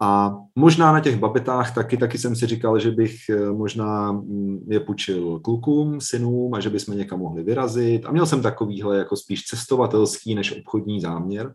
A 0.00 0.36
možná 0.54 0.92
na 0.92 1.00
těch 1.00 1.18
babetách 1.18 1.74
taky, 1.74 1.96
taky 1.96 2.18
jsem 2.18 2.36
si 2.36 2.46
říkal, 2.46 2.78
že 2.78 2.90
bych 2.90 3.16
eh, 3.30 3.52
možná 3.52 4.12
mm, 4.12 4.58
je 4.70 4.80
půjčil 4.80 5.40
klukům, 5.40 6.00
synům 6.00 6.54
a 6.54 6.60
že 6.60 6.70
bychom 6.70 6.98
někam 6.98 7.18
mohli 7.18 7.42
vyrazit. 7.42 8.06
A 8.06 8.12
měl 8.12 8.26
jsem 8.26 8.42
takovýhle 8.42 8.98
jako 8.98 9.16
spíš 9.16 9.44
cestovatelský 9.44 10.34
než 10.34 10.58
obchodní 10.58 11.00
záměr. 11.00 11.54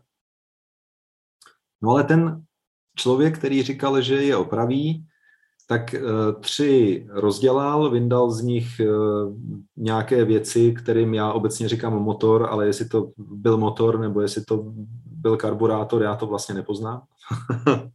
No 1.82 1.90
ale 1.90 2.04
ten 2.04 2.42
člověk, 2.96 3.38
který 3.38 3.62
říkal, 3.62 4.00
že 4.00 4.14
je 4.14 4.36
opraví, 4.36 5.06
tak 5.66 5.94
eh, 5.94 6.00
tři 6.40 7.06
rozdělal, 7.10 7.90
vyndal 7.90 8.30
z 8.30 8.42
nich 8.42 8.80
eh, 8.80 8.86
nějaké 9.76 10.24
věci, 10.24 10.72
kterým 10.72 11.14
já 11.14 11.32
obecně 11.32 11.68
říkám 11.68 12.02
motor, 12.02 12.46
ale 12.50 12.66
jestli 12.66 12.88
to 12.88 13.12
byl 13.18 13.58
motor 13.58 14.00
nebo 14.00 14.20
jestli 14.20 14.44
to 14.44 14.72
byl 15.22 15.36
karburátor, 15.36 16.02
já 16.02 16.16
to 16.16 16.26
vlastně 16.26 16.54
nepoznám. 16.54 17.02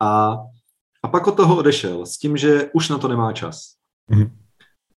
a, 0.00 0.36
a 1.02 1.08
pak 1.08 1.26
od 1.26 1.36
toho 1.36 1.56
odešel 1.56 2.06
s 2.06 2.18
tím, 2.18 2.36
že 2.36 2.70
už 2.74 2.88
na 2.88 2.98
to 2.98 3.08
nemá 3.08 3.32
čas. 3.32 3.74
Mm-hmm. 4.10 4.30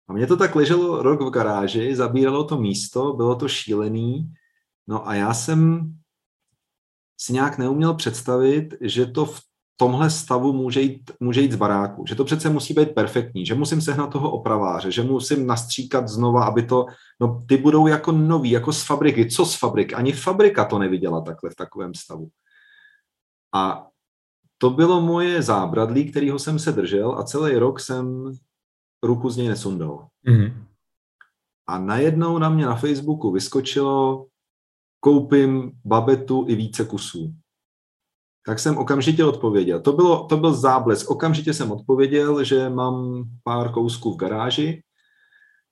A 0.08 0.14
mě 0.14 0.28
to 0.28 0.38
tak 0.38 0.56
leželo 0.56 1.04
rok 1.04 1.22
v 1.22 1.30
garáži, 1.30 1.96
zabíralo 1.96 2.44
to 2.44 2.58
místo, 2.58 3.14
bylo 3.14 3.36
to 3.36 3.48
šílený, 3.48 4.34
no 4.88 5.08
a 5.08 5.16
já 5.16 5.34
jsem 5.34 5.94
si 7.22 7.34
nějak 7.34 7.58
neuměl 7.58 7.94
představit, 7.94 8.74
že 8.82 9.06
to 9.06 9.26
v 9.26 9.42
tomhle 9.79 10.09
stavu 10.09 10.53
může 10.53 10.81
jít, 10.81 11.12
může 11.19 11.41
jít 11.41 11.51
z 11.51 11.55
baráku, 11.55 12.05
že 12.07 12.15
to 12.15 12.25
přece 12.25 12.50
musí 12.50 12.74
být 12.74 12.89
perfektní, 12.89 13.45
že 13.45 13.55
musím 13.55 13.81
sehnat 13.81 14.12
toho 14.12 14.31
opraváře, 14.31 14.91
že 14.91 15.03
musím 15.03 15.48
nastříkat 15.48 16.07
znova, 16.07 16.45
aby 16.45 16.63
to, 16.63 16.86
no 17.19 17.41
ty 17.48 17.57
budou 17.57 17.88
jako 17.88 18.12
nový, 18.12 18.51
jako 18.51 18.74
z 18.74 18.83
fabriky. 18.83 19.29
Co 19.29 19.45
z 19.45 19.55
fabriky? 19.55 19.95
Ani 19.95 20.12
fabrika 20.12 20.65
to 20.65 20.79
neviděla 20.79 21.21
takhle 21.21 21.50
v 21.50 21.55
takovém 21.55 21.93
stavu. 21.93 22.29
A 23.55 23.88
to 24.57 24.69
bylo 24.69 25.01
moje 25.01 25.41
zábradlí, 25.41 26.12
kterého 26.12 26.39
jsem 26.39 26.59
se 26.59 26.71
držel 26.71 27.15
a 27.19 27.24
celý 27.24 27.55
rok 27.55 27.79
jsem 27.79 28.33
ruku 29.03 29.29
z 29.29 29.38
něj 29.38 29.48
nesundal. 29.48 30.07
Mm-hmm. 30.27 30.53
A 31.67 31.79
najednou 31.79 32.38
na 32.38 32.50
mě 32.50 32.65
na 32.65 32.75
Facebooku 32.75 33.31
vyskočilo, 33.31 34.25
koupím 35.00 35.71
babetu 35.86 36.45
i 36.48 36.55
více 36.55 36.86
kusů 36.86 37.33
tak 38.50 38.60
jsem 38.60 38.77
okamžitě 38.77 39.25
odpověděl. 39.25 39.79
To, 39.79 39.91
bylo, 39.91 40.25
to 40.27 40.38
byl 40.38 40.53
záblesk. 40.53 41.10
Okamžitě 41.10 41.53
jsem 41.53 41.72
odpověděl, 41.72 42.44
že 42.44 42.70
mám 42.70 43.24
pár 43.44 43.72
kousků 43.72 44.13
v 44.13 44.18
garáži 44.18 44.84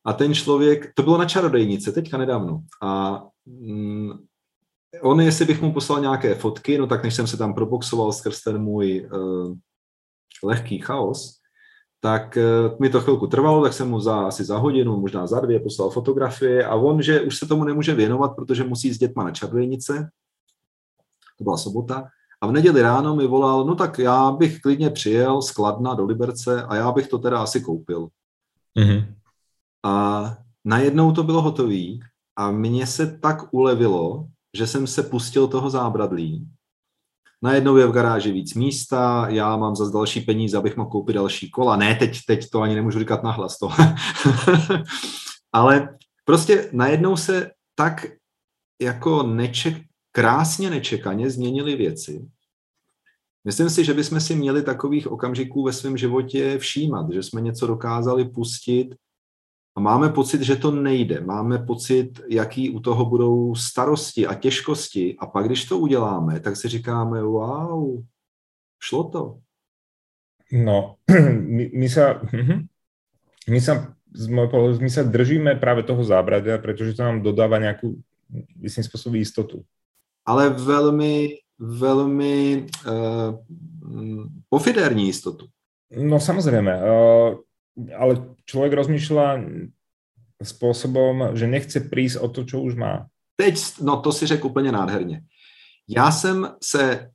a 0.05 0.13
ten 0.13 0.33
člověk, 0.33 0.93
to 0.95 1.03
bylo 1.03 1.17
na 1.17 1.25
čarodejnice, 1.25 1.91
teďka 1.91 2.17
nedávno. 2.17 2.61
A 2.81 3.23
mm, 3.45 4.11
on, 5.01 5.21
jestli 5.21 5.45
bych 5.45 5.61
mu 5.61 5.73
poslal 5.73 6.01
nějaké 6.01 6.35
fotky, 6.35 6.77
no 6.77 6.87
tak 6.87 7.03
než 7.03 7.15
jsem 7.15 7.27
se 7.27 7.37
tam 7.37 7.53
proboxoval 7.53 8.13
skrz 8.13 8.43
ten 8.43 8.61
můj 8.61 9.09
uh, 9.13 9.53
lehký 10.43 10.79
chaos, 10.79 11.33
tak 11.99 12.37
uh, 12.37 12.79
mi 12.79 12.89
to 12.89 13.01
chvilku 13.01 13.27
trvalo, 13.27 13.63
tak 13.63 13.73
jsem 13.73 13.89
mu 13.89 13.99
za 13.99 14.27
asi 14.27 14.43
za 14.43 14.57
hodinu, 14.57 14.99
možná 14.99 15.27
za 15.27 15.39
dvě 15.39 15.59
poslal 15.59 15.89
fotografie 15.89 16.65
a 16.65 16.75
on, 16.75 17.01
že 17.01 17.21
už 17.21 17.37
se 17.37 17.47
tomu 17.47 17.63
nemůže 17.63 17.93
věnovat, 17.93 18.35
protože 18.35 18.63
musí 18.63 18.93
s 18.93 18.97
dětma 18.97 19.23
na 19.23 19.31
čarodejnice, 19.31 20.09
to 21.37 21.43
byla 21.43 21.57
sobota, 21.57 22.09
a 22.41 22.47
v 22.47 22.51
neděli 22.51 22.81
ráno 22.81 23.15
mi 23.15 23.27
volal, 23.27 23.65
no 23.65 23.75
tak 23.75 23.99
já 23.99 24.31
bych 24.31 24.59
klidně 24.59 24.89
přijel 24.89 25.41
z 25.41 25.51
Kladna 25.51 25.93
do 25.93 26.05
Liberce 26.05 26.63
a 26.63 26.75
já 26.75 26.91
bych 26.91 27.07
to 27.07 27.17
teda 27.17 27.41
asi 27.41 27.61
koupil. 27.61 28.07
Mm-hmm. 28.79 29.13
A 29.85 30.37
najednou 30.65 31.11
to 31.11 31.23
bylo 31.23 31.41
hotové 31.41 31.83
a 32.35 32.51
mně 32.51 32.87
se 32.87 33.19
tak 33.21 33.53
ulevilo, 33.53 34.27
že 34.57 34.67
jsem 34.67 34.87
se 34.87 35.03
pustil 35.03 35.47
toho 35.47 35.69
zábradlí. 35.69 36.47
Najednou 37.41 37.77
je 37.77 37.87
v 37.87 37.91
garáži 37.91 38.31
víc 38.31 38.53
místa, 38.53 39.25
já 39.29 39.57
mám 39.57 39.75
zase 39.75 39.91
další 39.91 40.21
peníze, 40.21 40.57
abych 40.57 40.77
mohl 40.77 40.89
koupit 40.89 41.13
další 41.13 41.51
kola. 41.51 41.75
Ne, 41.75 41.95
teď, 41.95 42.19
teď 42.27 42.49
to 42.49 42.61
ani 42.61 42.75
nemůžu 42.75 42.99
říkat 42.99 43.23
nahlas. 43.23 43.57
To. 43.57 43.69
Ale 45.53 45.97
prostě 46.25 46.69
najednou 46.73 47.17
se 47.17 47.51
tak 47.75 48.05
jako 48.81 49.23
neček, 49.23 49.77
krásně 50.17 50.69
nečekaně 50.69 51.29
změnily 51.29 51.75
věci. 51.75 52.25
Myslím 53.45 53.69
si, 53.69 53.85
že 53.85 53.93
bychom 53.93 54.19
si 54.19 54.35
měli 54.35 54.63
takových 54.63 55.07
okamžiků 55.07 55.63
ve 55.63 55.73
svém 55.73 55.97
životě 55.97 56.57
všímat, 56.57 57.13
že 57.13 57.23
jsme 57.23 57.41
něco 57.41 57.67
dokázali 57.67 58.25
pustit 58.25 58.95
a 59.75 59.79
máme 59.79 60.09
pocit, 60.09 60.41
že 60.41 60.55
to 60.55 60.71
nejde. 60.71 61.21
Máme 61.21 61.57
pocit, 61.57 62.21
jaký 62.29 62.69
u 62.69 62.79
toho 62.79 63.05
budou 63.05 63.55
starosti 63.55 64.27
a 64.27 64.33
těžkosti. 64.33 65.15
A 65.19 65.25
pak, 65.25 65.45
když 65.45 65.65
to 65.65 65.79
uděláme, 65.79 66.39
tak 66.39 66.57
si 66.57 66.67
říkáme, 66.67 67.21
wow, 67.23 68.01
šlo 68.81 69.03
to. 69.03 69.39
No, 70.51 70.95
my, 71.29 71.69
my 71.73 71.89
sa, 71.89 72.25
mhm. 72.33 72.65
my 73.49 73.59
sa, 73.61 73.93
my 74.81 74.89
sa 74.89 75.03
držíme 75.05 75.61
práve 75.61 75.85
toho 75.85 76.01
zábradia, 76.01 76.57
pretože 76.57 76.97
to 76.97 77.05
nám 77.05 77.21
dodáva 77.21 77.61
nejakú, 77.61 78.01
myslím, 78.57 78.81
spôsob 78.81 79.13
istotu 79.21 79.61
ale 80.27 80.49
velmi, 80.49 81.39
velmi 81.59 82.67
uh, 82.87 83.39
pofiderní 84.49 85.05
jistotu. 85.05 85.47
No 85.95 86.19
samozrejme, 86.19 86.73
uh, 86.83 87.39
ale 87.95 88.35
človek 88.43 88.73
rozmýšľa 88.75 89.27
spôsobom, 90.43 91.33
že 91.33 91.47
nechce 91.47 91.79
prísť 91.87 92.19
o 92.19 92.27
to, 92.27 92.43
čo 92.43 92.61
už 92.61 92.75
má. 92.75 93.07
Teď, 93.39 93.81
no 93.81 93.97
to 94.03 94.11
si 94.11 94.25
řekl 94.25 94.47
úplně 94.47 94.71
nádherně. 94.71 95.21
Já 95.89 96.11
jsem 96.11 96.55
se 96.63 97.11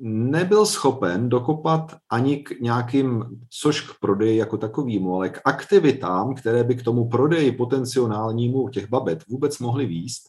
nebyl 0.00 0.66
schopen 0.66 1.28
dokopat 1.28 1.96
ani 2.10 2.36
k 2.36 2.60
nějakým, 2.60 3.24
což 3.50 3.80
k 3.80 3.98
prodeji 4.00 4.36
jako 4.36 4.56
takovýmu, 4.56 5.14
ale 5.16 5.28
k 5.28 5.40
aktivitám, 5.44 6.34
které 6.34 6.64
by 6.64 6.74
k 6.74 6.82
tomu 6.82 7.08
prodeji 7.08 7.52
potenciálnímu 7.52 8.68
těch 8.68 8.88
babet 8.88 9.26
vůbec 9.28 9.58
mohly 9.58 9.86
výst, 9.86 10.28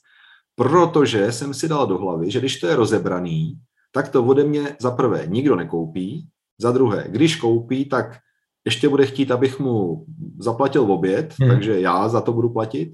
protože 0.59 1.31
jsem 1.31 1.53
si 1.53 1.67
dal 1.67 1.87
do 1.87 1.97
hlavy, 1.97 2.31
že 2.31 2.39
když 2.39 2.59
to 2.59 2.67
je 2.67 2.75
rozebraný, 2.75 3.59
tak 3.91 4.09
to 4.09 4.25
ode 4.25 4.43
mě 4.43 4.75
za 4.81 4.91
prvé 4.91 5.23
nikdo 5.27 5.55
nekoupí, 5.55 6.27
za 6.61 6.71
druhé, 6.71 7.05
když 7.07 7.35
koupí, 7.35 7.85
tak 7.85 8.17
ještě 8.65 8.89
bude 8.89 9.05
chtít, 9.05 9.31
abych 9.31 9.59
mu 9.59 10.05
zaplatil 10.39 10.85
v 10.85 10.91
oběd, 10.91 11.33
hmm. 11.39 11.49
takže 11.49 11.79
já 11.79 12.09
za 12.09 12.21
to 12.21 12.33
budu 12.33 12.49
platit. 12.49 12.93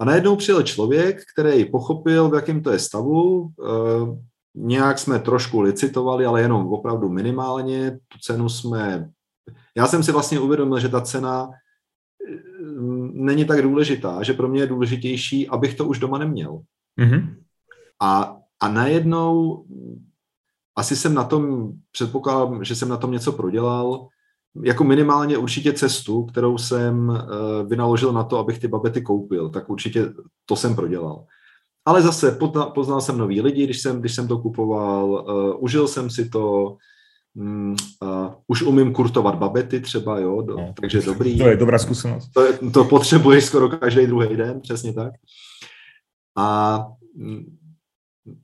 A 0.00 0.04
najednou 0.04 0.36
přijel 0.36 0.62
člověk, 0.62 1.20
který 1.32 1.64
pochopil, 1.64 2.30
v 2.30 2.34
jakém 2.34 2.62
to 2.62 2.70
je 2.70 2.78
stavu. 2.78 3.48
E, 3.48 3.48
nějak 4.54 4.98
jsme 4.98 5.18
trošku 5.18 5.60
licitovali, 5.60 6.26
ale 6.26 6.40
jenom 6.40 6.72
opravdu 6.72 7.08
minimálně. 7.08 7.90
Tu 7.90 8.18
cenu 8.18 8.48
jsme... 8.48 9.10
Já 9.76 9.86
jsem 9.86 10.02
si 10.02 10.12
vlastně 10.12 10.40
uvědomil, 10.40 10.80
že 10.80 10.88
ta 10.88 11.00
cena 11.00 11.50
eh, 11.50 12.34
není 13.12 13.44
tak 13.44 13.62
důležitá, 13.62 14.22
že 14.22 14.32
pro 14.32 14.48
mě 14.48 14.60
je 14.60 14.66
důležitější, 14.66 15.48
abych 15.48 15.74
to 15.74 15.84
už 15.84 15.98
doma 15.98 16.18
neměl. 16.18 16.60
Mm-hmm. 16.98 17.34
A, 18.02 18.36
a 18.60 18.68
najednou 18.68 19.64
asi 20.76 20.96
jsem 20.96 21.14
na 21.14 21.24
tom, 21.24 21.72
předpokládám, 21.92 22.64
že 22.64 22.74
jsem 22.74 22.88
na 22.88 22.96
tom 22.96 23.12
něco 23.12 23.32
prodělal, 23.32 24.08
jako 24.62 24.84
minimálně 24.84 25.38
určitě 25.38 25.72
cestu, 25.72 26.24
kterou 26.24 26.58
jsem 26.58 27.08
uh, 27.08 27.16
vynaložil 27.68 28.12
na 28.12 28.24
to, 28.24 28.38
abych 28.38 28.58
ty 28.58 28.68
babety 28.68 29.02
koupil, 29.02 29.48
tak 29.48 29.70
určitě 29.70 30.12
to 30.46 30.56
jsem 30.56 30.74
prodělal. 30.74 31.24
Ale 31.84 32.02
zase 32.02 32.38
poznal 32.74 33.00
jsem 33.00 33.18
nový 33.18 33.40
lidi, 33.40 33.64
když 33.64 33.80
jsem, 33.80 34.00
když 34.00 34.14
jsem 34.14 34.28
to 34.28 34.38
kupoval, 34.38 35.10
uh, 35.10 35.64
užil 35.64 35.88
jsem 35.88 36.10
si 36.10 36.28
to, 36.28 36.76
um, 37.34 37.76
uh, 38.02 38.32
už 38.46 38.62
umím 38.62 38.92
kurtovat 38.92 39.34
babety 39.34 39.80
třeba, 39.80 40.18
jo, 40.18 40.42
do, 40.42 40.56
no, 40.56 40.74
takže 40.80 41.02
dobrý. 41.02 41.38
To 41.38 41.48
je 41.48 41.56
dobrá 41.56 41.78
zkušenost. 41.78 42.30
To, 42.34 42.70
to 42.70 42.84
potřebuješ 42.84 43.44
skoro 43.44 43.68
každý 43.68 44.06
druhý 44.06 44.36
den, 44.36 44.60
přesně 44.60 44.92
tak. 44.92 45.12
A 46.38 46.78
um, 47.14 47.58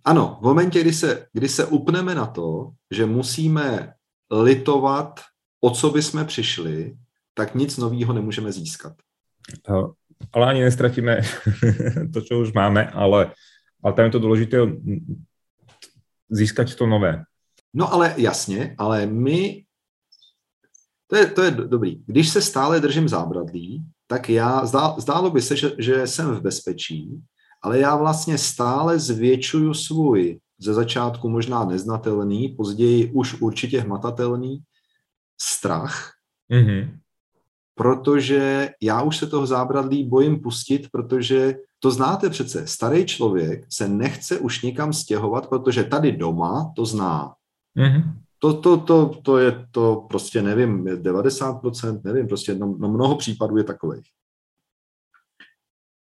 ano, 0.04 0.38
v 0.40 0.44
momentě, 0.44 0.80
kdy 0.80 0.92
se, 0.92 1.26
kdy 1.32 1.48
se 1.48 1.66
upneme 1.66 2.14
na 2.14 2.26
to, 2.26 2.70
že 2.90 3.06
musíme 3.06 3.92
litovat 4.30 5.20
o 5.60 5.70
co 5.70 5.90
by 5.90 6.02
jsme 6.02 6.24
přišli, 6.24 6.96
tak 7.34 7.54
nic 7.54 7.76
nového 7.78 8.12
nemůžeme 8.12 8.52
získat. 8.52 8.92
Ale 10.32 10.46
ani 10.46 10.62
nestratíme 10.62 11.20
to, 12.12 12.22
co 12.22 12.40
už 12.40 12.52
máme, 12.52 12.90
ale, 12.90 13.32
ale 13.82 13.92
tam 13.94 14.04
je 14.04 14.10
to 14.10 14.18
důležité 14.18 14.58
získat 16.30 16.74
to 16.74 16.86
nové. 16.86 17.24
No 17.74 17.92
ale 17.92 18.14
jasně, 18.16 18.74
ale 18.78 19.06
my, 19.06 19.64
to 21.06 21.16
je, 21.16 21.26
to 21.26 21.42
je 21.42 21.50
dobrý, 21.50 22.02
když 22.06 22.28
se 22.28 22.42
stále 22.42 22.80
držím 22.80 23.08
zábradlí, 23.08 23.84
tak 24.06 24.28
já, 24.28 24.66
zdá, 24.66 24.94
zdálo 24.98 25.30
by 25.30 25.42
se, 25.42 25.56
že, 25.56 25.70
že 25.78 26.06
jsem 26.06 26.34
v 26.34 26.40
bezpečí, 26.40 27.22
ale 27.64 27.78
já 27.78 27.96
vlastně 27.96 28.38
stále 28.38 28.98
zvětšuju 28.98 29.74
svůj 29.74 30.40
ze 30.58 30.74
začátku 30.74 31.28
možná 31.28 31.64
neznatelný, 31.64 32.48
později 32.48 33.12
už 33.12 33.40
určitě 33.40 33.80
hmatatelný 33.80 34.62
strach, 35.40 36.12
mm-hmm. 36.50 36.98
protože 37.74 38.70
já 38.82 39.02
už 39.02 39.16
se 39.16 39.26
toho 39.26 39.46
zábradlí 39.46 40.08
bojím 40.08 40.40
pustit, 40.40 40.88
protože 40.92 41.54
to 41.78 41.90
znáte 41.90 42.30
přece, 42.30 42.66
starý 42.66 43.06
člověk 43.06 43.66
se 43.68 43.88
nechce 43.88 44.38
už 44.38 44.62
nikam 44.62 44.92
stěhovat, 44.92 45.48
protože 45.48 45.84
tady 45.84 46.12
doma 46.12 46.72
to 46.76 46.86
zná. 46.86 47.34
Mm-hmm. 47.76 48.02
To, 48.38 48.60
to, 48.60 48.76
to, 48.76 49.20
to 49.22 49.38
je 49.38 49.66
to 49.70 50.06
prostě 50.08 50.42
nevím, 50.42 50.84
90%, 50.84 52.00
nevím, 52.04 52.28
prostě 52.28 52.54
no, 52.54 52.76
no 52.78 52.88
mnoho 52.88 53.16
případů 53.16 53.56
je 53.56 53.64
takových. 53.64 54.06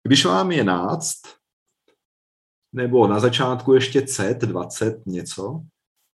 Když 0.04 0.26
vám 0.26 0.52
je 0.52 0.64
náct, 0.64 1.39
nebo 2.74 3.08
na 3.08 3.20
začátku 3.20 3.74
ještě 3.74 4.02
CET 4.02 4.42
20 4.42 5.06
něco, 5.06 5.62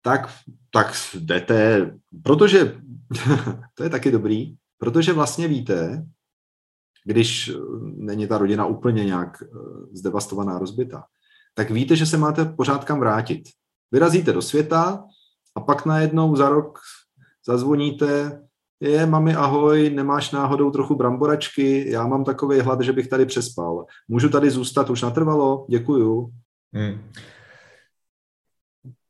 tak, 0.01 0.29
tak 0.73 0.93
jdete, 1.15 1.91
protože 2.23 2.81
to 3.73 3.83
je 3.83 3.89
taky 3.89 4.11
dobrý, 4.11 4.55
protože 4.77 5.13
vlastně 5.13 5.47
víte, 5.47 6.05
když 7.05 7.51
není 7.81 8.27
ta 8.27 8.37
rodina 8.37 8.65
úplně 8.65 9.05
nějak 9.05 9.43
eh, 9.43 9.47
zdevastovaná, 9.93 10.59
rozbita, 10.59 11.03
tak 11.53 11.71
víte, 11.71 11.95
že 11.95 12.05
se 12.05 12.17
máte 12.17 12.45
pořád 12.45 12.85
kam 12.85 12.99
vrátit. 12.99 13.43
Vyrazíte 13.91 14.33
do 14.33 14.41
světa 14.41 15.03
a 15.55 15.61
pak 15.61 15.85
najednou 15.85 16.35
za 16.35 16.49
rok 16.49 16.79
zazvoníte, 17.47 18.41
je, 18.79 19.05
mami, 19.05 19.35
ahoj, 19.35 19.89
nemáš 19.89 20.31
náhodou 20.31 20.71
trochu 20.71 20.95
bramboračky, 20.95 21.91
já 21.91 22.07
mám 22.07 22.23
takový 22.23 22.59
hlad, 22.59 22.81
že 22.81 22.93
bych 22.93 23.07
tady 23.07 23.25
přespal. 23.25 23.85
Můžu 24.07 24.29
tady 24.29 24.49
zůstat 24.49 24.89
už 24.89 25.01
natrvalo? 25.01 25.65
Děkuju. 25.69 26.31
Hmm. 26.75 26.99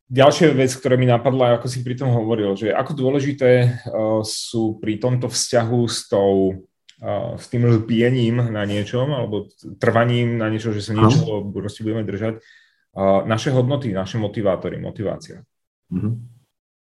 Ďalšia 0.05 0.53
vec, 0.53 0.69
ktorá 0.77 1.01
mi 1.01 1.09
napadla, 1.09 1.57
ako 1.57 1.65
si 1.65 1.81
pri 1.81 1.97
tom 1.97 2.13
hovoril, 2.13 2.53
že 2.53 2.69
ako 2.69 2.93
dôležité 2.93 3.81
uh, 3.89 4.21
sú 4.21 4.77
pri 4.77 5.01
tomto 5.01 5.25
vzťahu 5.33 5.81
s 5.89 6.05
tou 6.05 6.61
uh, 7.01 7.33
s 7.41 7.49
tým 7.49 7.65
lpiením 7.81 8.37
na 8.53 8.69
niečom 8.69 9.09
alebo 9.09 9.49
trvaním 9.81 10.37
na 10.37 10.53
niečo, 10.53 10.69
že 10.77 10.85
sa 10.85 10.93
niečo 10.93 11.49
proste 11.49 11.81
budeme 11.81 12.05
držať, 12.05 12.37
uh, 12.37 13.25
naše 13.25 13.49
hodnoty, 13.49 13.97
naše 13.97 14.21
motivátory, 14.21 14.77
motivácia. 14.77 15.41
Mm-hmm. 15.89 16.13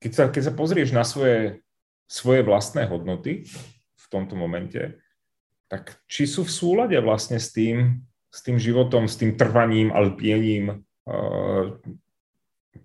Keď, 0.01 0.13
sa, 0.17 0.25
keď 0.33 0.43
sa 0.49 0.53
pozrieš 0.57 0.97
na 0.97 1.05
svoje, 1.05 1.61
svoje 2.09 2.41
vlastné 2.41 2.89
hodnoty 2.89 3.45
v 4.01 4.05
tomto 4.09 4.33
momente, 4.33 4.97
tak 5.69 6.01
či 6.09 6.25
sú 6.25 6.49
v 6.49 6.57
súlade 6.57 6.97
vlastne 7.05 7.37
s 7.37 7.53
tým, 7.53 8.01
s 8.31 8.39
tým 8.47 8.57
životom, 8.57 9.11
s 9.11 9.19
tým 9.19 9.35
trvaním 9.35 9.91
a 9.91 10.01
lpiením, 10.07 10.87
uh, 11.07 11.75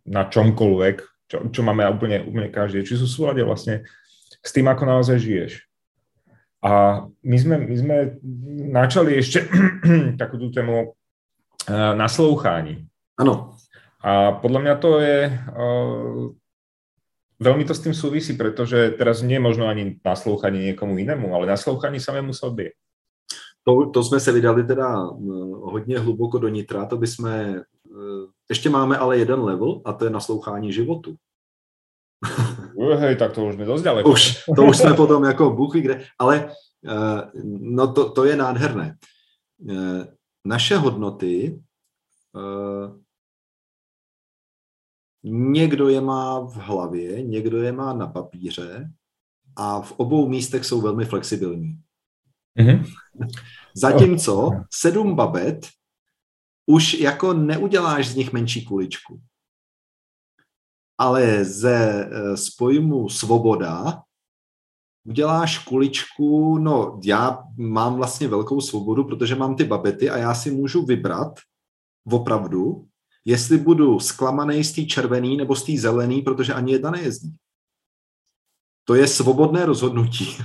na 0.06 0.26
čomkoľvek, 0.26 0.96
čo, 1.30 1.38
čo 1.50 1.62
máme 1.66 1.86
úplne, 1.90 2.22
úplne 2.26 2.50
každý, 2.54 2.86
či 2.86 2.98
sú 2.98 3.06
v 3.06 3.16
súlade 3.16 3.42
vlastne 3.42 3.86
s 4.42 4.50
tým, 4.54 4.70
ako 4.70 4.84
naozaj 4.86 5.18
žiješ. 5.18 5.66
A 6.66 7.06
my 7.22 7.38
sme, 7.38 7.56
my 7.62 7.76
sme 7.78 7.98
načali 8.74 9.22
ešte 9.22 9.46
takú 10.22 10.42
tú 10.42 10.50
tému 10.50 10.94
uh, 10.94 11.94
naslouchání. 11.94 12.86
Ano. 13.22 13.58
A 14.06 14.38
podľa 14.38 14.60
mňa 14.62 14.76
to 14.82 14.90
je, 15.02 15.18
uh, 15.30 16.30
veľmi 17.42 17.64
to 17.66 17.74
s 17.74 17.84
tým 17.84 17.94
súvisí, 17.94 18.34
pretože 18.38 18.98
teraz 18.98 19.22
nie 19.22 19.38
je 19.38 19.46
možno 19.46 19.66
ani 19.66 19.98
naslouchanie 20.02 20.72
niekomu 20.72 20.98
inému, 20.98 21.36
ale 21.36 21.50
naslouchání 21.50 22.00
samému 22.00 22.34
sobě. 22.34 22.72
To, 23.68 23.90
to 23.90 24.04
jsme 24.04 24.20
se 24.20 24.32
vydali 24.32 24.64
teda 24.64 25.04
hodně 25.54 26.00
hluboko 26.00 26.38
do 26.38 26.48
nitra, 26.48 26.86
to 26.86 26.98
by 26.98 27.08
jsme 27.08 27.64
ještě 28.50 28.70
máme 28.70 28.98
ale 28.98 29.18
jeden 29.18 29.40
level 29.40 29.82
a 29.86 29.94
to 29.94 30.06
je 30.06 30.12
naslouchání 30.12 30.74
životu. 30.74 31.16
Hej, 32.98 33.16
tak 33.16 33.34
to 33.34 33.46
už 33.46 33.56
jsme 33.56 33.66
dost 33.66 33.82
daleko. 33.82 34.12
Už, 34.12 34.44
to 34.56 34.64
už 34.64 34.78
jsme 34.78 34.94
potom 34.94 35.24
jako 35.24 35.50
Bůh 35.50 35.76
kde, 35.76 36.06
ale 36.20 36.52
eh, 36.86 37.32
no 37.60 37.94
to, 37.94 38.10
to 38.10 38.26
je 38.26 38.36
nádherné. 38.36 38.98
Eh, 39.70 40.08
naše 40.46 40.78
hodnoty 40.78 41.62
eh, 42.36 43.00
někdo 45.24 45.90
je 45.90 46.02
má 46.02 46.40
v 46.40 46.56
hlavě, 46.56 47.24
někdo 47.24 47.62
je 47.62 47.72
má 47.72 47.94
na 47.94 48.08
papíře 48.08 48.92
a 49.56 49.82
v 49.82 49.92
obou 49.92 50.28
místech 50.28 50.66
jsou 50.66 50.82
velmi 50.82 51.06
flexibilní. 51.06 51.80
Mm-hmm. 52.60 52.94
Zatímco 53.76 54.52
sedm 54.74 55.16
babet 55.16 55.68
už 56.66 56.94
jako 56.94 57.34
neuděláš 57.34 58.08
z 58.08 58.16
nich 58.16 58.34
menší 58.34 58.66
kuličku. 58.66 59.22
Ale 60.98 61.46
ze 61.46 62.10
z 62.36 62.50
eh, 62.62 63.10
svoboda 63.10 64.04
uděláš 65.06 65.58
kuličku, 65.58 66.58
no 66.58 67.00
já 67.04 67.44
mám 67.58 67.96
vlastně 67.96 68.28
velkou 68.28 68.62
svobodu, 68.62 69.04
protože 69.04 69.36
mám 69.36 69.56
ty 69.56 69.64
babety 69.64 70.10
a 70.10 70.18
já 70.18 70.36
si 70.36 70.52
můžu 70.52 70.86
vybrat 70.86 71.40
opravdu, 72.12 72.88
jestli 73.26 73.58
budu 73.58 74.00
zklamaný 74.00 74.64
z 74.64 74.72
té 74.72 74.86
červený 74.86 75.38
nebo 75.38 75.56
z 75.56 75.64
té 75.64 75.78
zelený, 75.78 76.22
protože 76.22 76.54
ani 76.54 76.72
jedna 76.72 76.92
nejezdí. 76.92 77.36
To 78.88 78.96
je 78.96 79.08
svobodné 79.08 79.66
rozhodnutí. 79.66 80.28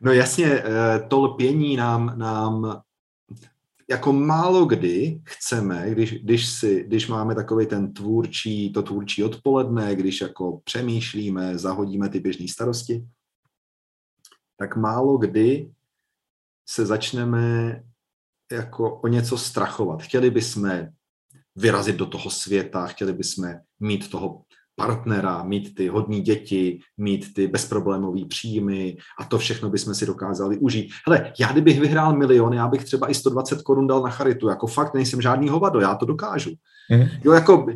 no 0.00 0.12
jasně, 0.12 0.46
eh, 0.46 1.00
to 1.08 1.20
lpění 1.20 1.76
nám, 1.76 2.18
nám 2.18 2.82
jako 3.90 4.12
málo 4.12 4.64
kdy 4.64 5.20
chceme, 5.24 5.90
když, 5.90 6.12
když, 6.22 6.48
si, 6.48 6.84
když 6.86 7.08
máme 7.08 7.34
takový 7.34 7.66
ten 7.66 7.92
tvůrčí, 7.92 8.72
to 8.72 8.82
tvůrčí 8.82 9.24
odpoledne, 9.24 9.94
když 9.94 10.20
jako 10.20 10.60
přemýšlíme, 10.64 11.58
zahodíme 11.58 12.08
ty 12.08 12.20
běžné 12.20 12.48
starosti, 12.48 13.06
tak 14.56 14.76
málo 14.76 15.18
kdy 15.18 15.70
se 16.68 16.86
začneme 16.86 17.82
jako 18.52 19.00
o 19.00 19.08
něco 19.08 19.38
strachovat. 19.38 20.02
Chtěli 20.02 20.30
bychom 20.30 20.88
vyrazit 21.56 21.96
do 21.96 22.06
toho 22.06 22.30
světa, 22.30 22.86
chtěli 22.86 23.12
bychom 23.12 23.54
mít 23.80 24.10
toho 24.10 24.44
partnera, 24.76 25.42
mít 25.42 25.74
ty 25.74 25.88
hodní 25.88 26.20
děti, 26.20 26.80
mít 26.98 27.34
ty 27.34 27.46
bezproblémové 27.48 28.24
příjmy 28.24 28.96
a 29.20 29.24
to 29.24 29.38
všechno 29.38 29.70
bychom 29.70 29.94
si 29.94 30.06
dokázali 30.06 30.58
užít. 30.58 30.90
Hele, 31.06 31.32
já 31.40 31.52
kdybych 31.52 31.80
vyhrál 31.80 32.16
milion, 32.16 32.52
já 32.52 32.68
bych 32.68 32.84
třeba 32.84 33.10
i 33.10 33.14
120 33.14 33.62
korun 33.62 33.86
dal 33.86 34.02
na 34.02 34.10
charitu, 34.10 34.48
jako 34.48 34.66
fakt 34.66 34.94
nejsem 34.94 35.20
žádný 35.20 35.48
hovado, 35.48 35.80
já 35.80 35.94
to 35.94 36.06
dokážu. 36.06 36.50
Mm. 36.90 37.06
Jo, 37.24 37.32
jako, 37.32 37.66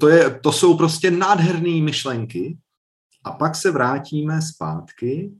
to, 0.00 0.08
je, 0.08 0.30
to 0.30 0.52
jsou 0.52 0.76
prostě 0.76 1.10
nádherné 1.10 1.82
myšlenky 1.82 2.56
a 3.24 3.32
pak 3.32 3.54
se 3.54 3.70
vrátíme 3.70 4.42
zpátky, 4.42 5.32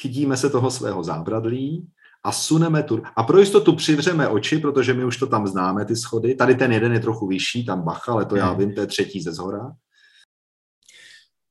chytíme 0.00 0.36
se 0.36 0.50
toho 0.50 0.70
svého 0.70 1.04
zábradlí 1.04 1.88
a 2.24 2.32
suneme 2.32 2.82
tu. 2.82 3.02
A 3.16 3.22
pro 3.22 3.38
jistotu 3.38 3.76
přivřeme 3.76 4.28
oči, 4.28 4.58
protože 4.58 4.94
my 4.94 5.04
už 5.04 5.16
to 5.16 5.26
tam 5.26 5.46
známe, 5.46 5.84
ty 5.84 5.96
schody. 5.96 6.34
Tady 6.34 6.54
ten 6.54 6.72
jeden 6.72 6.92
je 6.92 7.00
trochu 7.00 7.26
vyšší, 7.26 7.66
tam 7.66 7.82
bacha, 7.82 8.12
ale 8.12 8.24
to 8.24 8.36
já 8.36 8.50
mhm. 8.50 8.58
vím, 8.58 8.74
to 8.74 8.80
je 8.80 8.86
třetí 8.86 9.22
ze 9.22 9.32
zhora. 9.32 9.72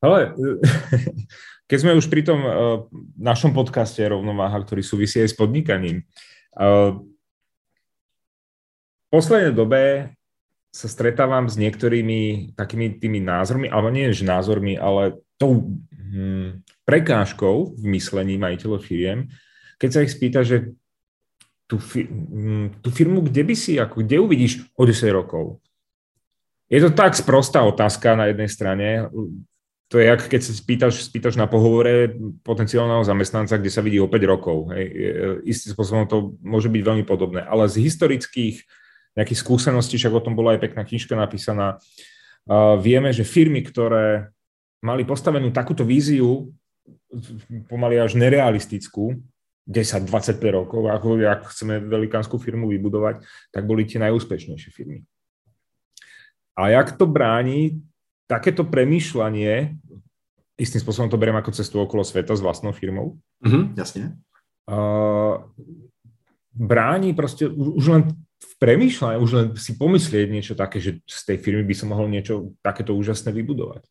Ale 0.02 0.34
keď 1.70 1.78
sme 1.78 1.96
už 1.96 2.10
pri 2.10 2.26
tom 2.26 2.40
uh, 2.44 2.54
našom 3.16 3.54
podcaste 3.54 4.02
Rovnováha, 4.02 4.60
ktorý 4.60 4.82
súvisí 4.82 5.22
aj 5.22 5.32
s 5.32 5.38
podnikaním, 5.38 6.04
uh, 6.58 6.98
v 9.08 9.08
poslednej 9.14 9.54
dobe 9.54 10.12
sa 10.72 10.88
stretávam 10.88 11.52
s 11.52 11.60
niektorými 11.60 12.56
takými 12.56 12.96
tými 12.96 13.20
názormi, 13.20 13.68
alebo 13.68 13.92
nie 13.92 14.16
že 14.16 14.24
názormi, 14.24 14.80
ale 14.80 15.20
tou 15.36 15.68
hm, 15.92 16.64
prekážkou 16.88 17.76
v 17.76 17.84
myslení 17.92 18.40
majiteľov 18.40 18.80
firiem, 18.80 19.28
keď 19.76 19.90
sa 19.92 20.04
ich 20.08 20.16
spýta, 20.16 20.48
že 20.48 20.72
tú, 21.68 21.76
hm, 21.76 22.80
firmu, 22.88 23.20
kde 23.28 23.44
by 23.44 23.56
si, 23.56 23.76
ako, 23.76 24.00
kde 24.00 24.24
uvidíš 24.24 24.64
o 24.80 24.88
10 24.88 25.12
rokov? 25.12 25.60
Je 26.72 26.80
to 26.80 26.96
tak 26.96 27.20
sprostá 27.20 27.68
otázka 27.68 28.16
na 28.16 28.32
jednej 28.32 28.48
strane, 28.48 29.12
to 29.92 30.00
je 30.00 30.08
jak 30.08 30.24
keď 30.24 30.42
sa 30.42 30.54
spýtaš, 30.56 31.04
spýtaš 31.04 31.36
na 31.36 31.52
pohovore 31.52 32.16
potenciálneho 32.48 33.04
zamestnanca, 33.04 33.60
kde 33.60 33.68
sa 33.68 33.84
vidí 33.84 34.00
o 34.00 34.08
5 34.08 34.24
rokov. 34.24 34.72
Hej. 34.72 34.88
Istým 35.44 35.76
spôsobom 35.76 36.08
to 36.08 36.40
môže 36.40 36.72
byť 36.72 36.80
veľmi 36.80 37.04
podobné. 37.04 37.44
Ale 37.44 37.68
z 37.68 37.84
historických 37.84 38.64
nejakých 39.20 39.40
skúseností, 39.44 40.00
však 40.00 40.16
o 40.16 40.24
tom 40.24 40.40
bola 40.40 40.56
aj 40.56 40.64
pekná 40.64 40.88
knižka 40.88 41.20
napísaná, 41.20 41.76
uh, 41.76 42.80
vieme, 42.80 43.12
že 43.12 43.28
firmy, 43.28 43.60
ktoré 43.60 44.32
mali 44.80 45.04
postavenú 45.04 45.52
takúto 45.52 45.84
víziu, 45.84 46.56
pomaly 47.68 48.00
až 48.00 48.16
nerealistickú, 48.16 49.20
10-25 49.68 50.40
rokov, 50.56 50.88
ako 50.88 51.20
ak 51.22 51.52
chceme 51.52 51.84
velikánsku 51.84 52.40
firmu 52.40 52.72
vybudovať, 52.72 53.22
tak 53.54 53.64
boli 53.68 53.84
tie 53.84 54.02
najúspešnejšie 54.02 54.72
firmy. 54.72 55.04
A 56.56 56.72
jak 56.72 56.96
to 56.96 57.06
bráni 57.06 57.84
takéto 58.32 58.64
premýšľanie, 58.64 59.76
istým 60.60 60.80
spôsobom 60.84 61.10
to 61.12 61.20
beriem 61.20 61.38
ako 61.40 61.56
cestu 61.56 61.80
okolo 61.80 62.04
sveta 62.04 62.36
s 62.36 62.44
vlastnou 62.44 62.76
firmou. 62.76 63.20
Mm-hmm, 63.44 63.64
jasne. 63.76 64.20
Uh, 64.68 65.48
bráni 66.54 67.16
proste 67.16 67.48
už 67.48 67.86
len 67.92 68.04
v 68.42 68.54
premýšľaní, 68.58 69.18
už 69.22 69.32
len 69.32 69.48
si 69.58 69.78
pomyslieť 69.78 70.28
niečo 70.30 70.54
také, 70.58 70.82
že 70.82 71.02
z 71.06 71.22
tej 71.34 71.38
firmy 71.42 71.64
by 71.66 71.76
som 71.78 71.94
mohol 71.94 72.10
niečo 72.10 72.58
takéto 72.66 72.94
úžasné 72.98 73.30
vybudovať. 73.34 73.86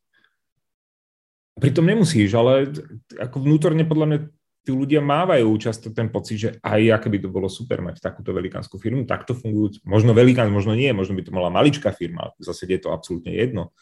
Pritom 1.61 1.85
nemusíš, 1.85 2.33
ale 2.35 2.73
ako 3.19 3.45
vnútorne 3.45 3.85
podľa 3.85 4.07
mňa 4.07 4.19
tí 4.65 4.71
ľudia 4.73 5.01
mávajú 5.01 5.49
často 5.61 5.93
ten 5.93 6.09
pocit, 6.09 6.37
že 6.37 6.49
aj 6.61 7.01
aké 7.01 7.09
by 7.09 7.19
to 7.21 7.29
bolo 7.33 7.49
super 7.49 7.81
mať 7.81 8.01
takúto 8.01 8.33
velikánsku 8.33 8.77
firmu, 8.77 9.09
takto 9.09 9.37
fungujúc, 9.37 9.85
možno 9.85 10.17
velikán, 10.17 10.49
možno 10.53 10.77
nie, 10.77 10.93
možno 10.93 11.17
by 11.17 11.23
to 11.25 11.33
mala 11.33 11.49
maličká 11.53 11.93
firma, 11.93 12.33
zase 12.41 12.69
je 12.69 12.81
to 12.81 12.93
absolútne 12.93 13.33
jedno 13.33 13.73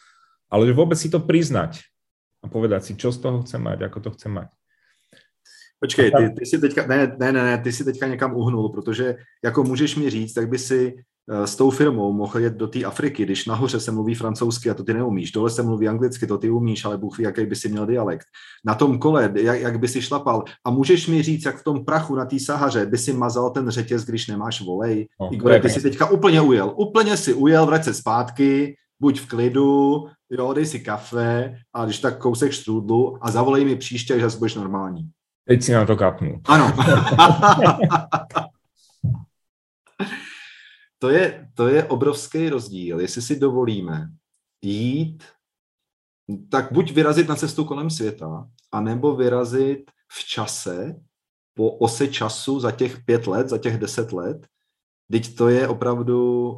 ale 0.49 0.65
že 0.65 0.73
vôbec 0.73 0.97
si 0.97 1.07
to 1.07 1.21
priznať 1.21 1.85
a 2.43 2.47
povedať 2.47 2.81
si, 2.83 2.91
čo 2.95 3.11
z 3.11 3.19
toho 3.19 3.43
chcem 3.43 3.61
mať, 3.61 3.87
ako 3.87 3.99
to 3.99 4.09
chcem 4.15 4.31
mať. 4.31 4.49
Počkej, 5.79 6.11
ty, 6.11 6.23
ty 6.39 6.45
si 6.45 6.59
teďka, 6.59 6.87
ne, 6.87 7.15
ne, 7.19 7.31
ne, 7.31 7.57
ty 7.63 7.71
si 7.71 7.85
teďka 7.85 8.07
někam 8.07 8.35
uhnul, 8.35 8.69
protože 8.69 9.15
jako 9.43 9.63
můžeš 9.63 9.95
mi 9.95 10.09
říct, 10.09 10.33
tak 10.33 10.49
by 10.49 10.57
si 10.59 10.95
eh, 11.31 11.47
s 11.47 11.55
tou 11.55 11.69
firmou 11.69 12.13
mohl 12.13 12.39
jet 12.39 12.53
do 12.53 12.67
té 12.67 12.83
Afriky, 12.83 13.25
když 13.25 13.45
nahoře 13.45 13.79
se 13.79 13.91
mluví 13.91 14.15
francouzsky 14.15 14.69
a 14.69 14.73
to 14.73 14.83
ty 14.83 14.93
neumíš, 14.93 15.31
dole 15.31 15.49
se 15.49 15.63
mluví 15.63 15.87
anglicky, 15.87 16.27
to 16.27 16.37
ty 16.37 16.49
umíš, 16.49 16.85
ale 16.85 16.97
Bůh 16.97 17.17
ví, 17.17 17.23
jaký 17.23 17.45
by 17.45 17.55
si 17.55 17.69
měl 17.69 17.85
dialekt. 17.85 18.27
Na 18.65 18.75
tom 18.75 18.99
kole, 18.99 19.31
jak, 19.35 19.61
jak 19.61 19.79
by 19.79 19.87
si 19.87 20.01
šlapal. 20.01 20.43
A 20.65 20.69
můžeš 20.69 21.07
mi 21.07 21.23
říct, 21.23 21.45
jak 21.45 21.57
v 21.57 21.63
tom 21.63 21.85
prachu 21.85 22.15
na 22.15 22.25
té 22.25 22.39
Sahaře 22.39 22.85
by 22.85 22.97
si 22.97 23.13
mazal 23.13 23.49
ten 23.49 23.69
řetěz, 23.69 24.05
když 24.05 24.27
nemáš 24.27 24.61
volej. 24.61 25.07
No, 25.21 25.33
Igor, 25.33 25.59
ty 25.59 25.69
si 25.69 25.81
teďka 25.81 26.09
úplně 26.09 26.41
ujel, 26.41 26.73
úplně 26.75 27.17
si 27.17 27.33
ujel, 27.33 27.65
vrať 27.65 27.83
se 27.83 27.93
zpátky, 27.93 28.75
buď 28.99 29.19
v 29.19 29.27
klidu, 29.27 30.05
jo, 30.29 30.53
dej 30.53 30.65
si 30.65 30.79
kafe 30.79 31.59
a 31.73 31.85
když 31.85 31.99
tak 31.99 32.17
kousek 32.17 32.51
štrůdlu 32.51 33.17
a 33.21 33.31
zavolej 33.31 33.65
mi 33.65 33.75
příště, 33.75 34.13
až 34.13 34.21
zase 34.21 34.37
budeš 34.37 34.55
normální. 34.55 35.09
Teď 35.47 35.63
si 35.63 35.73
na 35.73 35.85
to 35.85 35.95
kapnu. 35.95 36.41
Ano. 36.45 36.73
to, 40.99 41.09
je, 41.09 41.49
to 41.53 41.67
je 41.67 41.83
obrovský 41.83 42.49
rozdíl. 42.49 42.99
Jestli 42.99 43.21
si 43.21 43.39
dovolíme 43.39 44.09
jít, 44.61 45.23
tak 46.49 46.71
buď 46.71 46.91
vyrazit 46.91 47.29
na 47.29 47.35
cestu 47.35 47.65
kolem 47.65 47.89
světa, 47.89 48.47
anebo 48.71 49.15
vyrazit 49.15 49.91
v 50.11 50.25
čase, 50.27 50.95
po 51.53 51.71
ose 51.71 52.07
času 52.07 52.59
za 52.59 52.71
těch 52.71 53.03
pět 53.05 53.27
let, 53.27 53.49
za 53.49 53.57
těch 53.57 53.77
deset 53.77 54.13
let, 54.13 54.47
teď 55.11 55.35
to 55.35 55.49
je 55.49 55.67
opravdu, 55.67 56.53